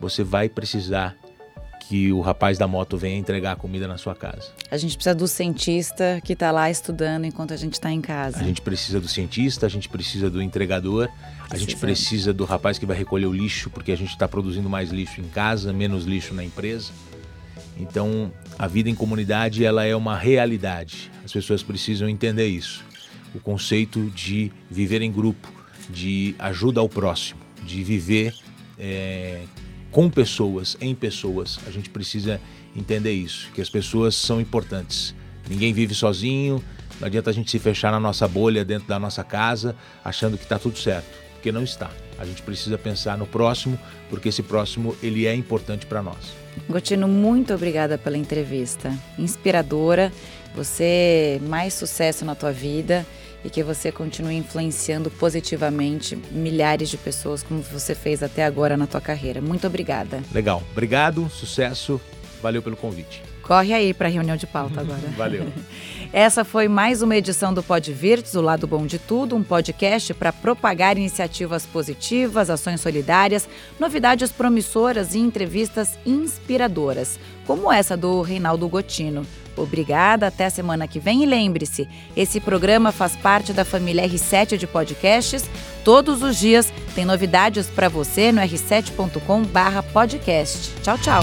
Você 0.00 0.22
vai 0.22 0.48
precisar 0.48 1.16
que 1.88 2.12
o 2.12 2.20
rapaz 2.20 2.58
da 2.58 2.66
moto 2.66 2.98
venha 2.98 3.16
entregar 3.16 3.52
a 3.52 3.56
comida 3.56 3.86
na 3.86 3.96
sua 3.96 4.14
casa. 4.14 4.48
A 4.70 4.76
gente 4.76 4.96
precisa 4.96 5.14
do 5.14 5.28
cientista 5.28 6.20
que 6.22 6.32
está 6.32 6.50
lá 6.50 6.68
estudando 6.68 7.24
enquanto 7.24 7.54
a 7.54 7.56
gente 7.56 7.74
está 7.74 7.92
em 7.92 8.00
casa. 8.00 8.38
A 8.40 8.42
gente 8.42 8.60
precisa 8.60 9.00
do 9.00 9.06
cientista, 9.06 9.66
a 9.66 9.68
gente 9.68 9.88
precisa 9.88 10.28
do 10.28 10.42
entregador, 10.42 11.08
a 11.48 11.56
gente 11.56 11.76
precisa 11.76 12.32
do 12.32 12.44
rapaz 12.44 12.76
que 12.76 12.84
vai 12.84 12.96
recolher 12.96 13.26
o 13.26 13.32
lixo, 13.32 13.70
porque 13.70 13.92
a 13.92 13.96
gente 13.96 14.10
está 14.10 14.26
produzindo 14.26 14.68
mais 14.68 14.90
lixo 14.90 15.20
em 15.20 15.28
casa, 15.28 15.72
menos 15.72 16.04
lixo 16.04 16.34
na 16.34 16.44
empresa. 16.44 16.90
Então, 17.78 18.32
a 18.58 18.66
vida 18.66 18.88
em 18.88 18.94
comunidade 18.94 19.64
ela 19.64 19.84
é 19.84 19.94
uma 19.94 20.16
realidade. 20.16 21.10
As 21.24 21.32
pessoas 21.32 21.62
precisam 21.62 22.08
entender 22.08 22.46
isso. 22.46 22.84
O 23.34 23.40
conceito 23.40 24.10
de 24.10 24.50
viver 24.70 25.02
em 25.02 25.12
grupo, 25.12 25.52
de 25.90 26.34
ajuda 26.38 26.80
ao 26.80 26.88
próximo, 26.88 27.40
de 27.62 27.84
viver 27.84 28.34
é, 28.78 29.42
com 29.90 30.08
pessoas, 30.08 30.76
em 30.80 30.94
pessoas. 30.94 31.58
A 31.66 31.70
gente 31.70 31.90
precisa 31.90 32.40
entender 32.74 33.12
isso, 33.12 33.50
que 33.54 33.60
as 33.60 33.68
pessoas 33.68 34.14
são 34.14 34.40
importantes. 34.40 35.14
Ninguém 35.48 35.72
vive 35.72 35.94
sozinho, 35.94 36.62
não 37.00 37.06
adianta 37.06 37.30
a 37.30 37.32
gente 37.32 37.50
se 37.50 37.58
fechar 37.58 37.92
na 37.92 38.00
nossa 38.00 38.26
bolha 38.26 38.64
dentro 38.64 38.88
da 38.88 38.98
nossa 38.98 39.22
casa, 39.22 39.76
achando 40.04 40.36
que 40.36 40.44
está 40.44 40.58
tudo 40.58 40.78
certo, 40.78 41.06
porque 41.34 41.52
não 41.52 41.62
está. 41.62 41.90
A 42.18 42.24
gente 42.24 42.42
precisa 42.42 42.78
pensar 42.78 43.18
no 43.18 43.26
próximo, 43.26 43.78
porque 44.08 44.30
esse 44.30 44.42
próximo 44.42 44.96
ele 45.02 45.26
é 45.26 45.34
importante 45.34 45.84
para 45.84 46.02
nós. 46.02 46.45
Gotino, 46.68 47.06
muito 47.06 47.54
obrigada 47.54 47.96
pela 47.96 48.16
entrevista, 48.16 48.92
inspiradora. 49.18 50.12
Você 50.54 51.40
mais 51.44 51.74
sucesso 51.74 52.24
na 52.24 52.34
tua 52.34 52.50
vida 52.50 53.06
e 53.44 53.50
que 53.50 53.62
você 53.62 53.92
continue 53.92 54.34
influenciando 54.34 55.10
positivamente 55.10 56.16
milhares 56.32 56.88
de 56.88 56.96
pessoas 56.96 57.42
como 57.42 57.60
você 57.60 57.94
fez 57.94 58.22
até 58.22 58.44
agora 58.44 58.76
na 58.76 58.86
tua 58.86 59.00
carreira. 59.00 59.40
Muito 59.40 59.66
obrigada. 59.66 60.22
Legal. 60.32 60.62
Obrigado, 60.72 61.28
sucesso. 61.30 62.00
Valeu 62.42 62.62
pelo 62.62 62.76
convite. 62.76 63.22
Corre 63.46 63.72
aí 63.72 63.94
para 63.94 64.08
a 64.08 64.10
reunião 64.10 64.36
de 64.36 64.46
pauta 64.46 64.82
agora. 64.82 65.00
Valeu. 65.16 65.46
Essa 66.12 66.44
foi 66.44 66.68
mais 66.68 67.00
uma 67.02 67.16
edição 67.16 67.52
do 67.52 67.60
Pod 67.62 67.92
Virtus, 67.92 68.34
o 68.34 68.40
lado 68.40 68.66
bom 68.66 68.86
de 68.86 68.98
tudo, 68.98 69.36
um 69.36 69.42
podcast 69.42 70.14
para 70.14 70.32
propagar 70.32 70.96
iniciativas 70.96 71.66
positivas, 71.66 72.48
ações 72.48 72.80
solidárias, 72.80 73.46
novidades 73.78 74.32
promissoras 74.32 75.14
e 75.14 75.18
entrevistas 75.18 75.98
inspiradoras, 76.06 77.20
como 77.46 77.70
essa 77.70 77.94
do 77.96 78.22
Reinaldo 78.22 78.66
Gotino. 78.68 79.26
Obrigada, 79.56 80.26
até 80.26 80.46
a 80.46 80.50
semana 80.50 80.86
que 80.86 81.00
vem 81.00 81.22
e 81.22 81.26
lembre-se, 81.26 81.88
esse 82.16 82.40
programa 82.40 82.92
faz 82.92 83.16
parte 83.16 83.52
da 83.52 83.64
família 83.64 84.08
R7 84.08 84.56
de 84.56 84.66
podcasts. 84.66 85.44
Todos 85.84 86.22
os 86.22 86.36
dias 86.36 86.72
tem 86.94 87.04
novidades 87.04 87.68
para 87.68 87.88
você 87.88 88.32
no 88.32 88.40
r7.com/podcast. 88.40 90.72
Tchau, 90.82 90.98
tchau. 90.98 91.22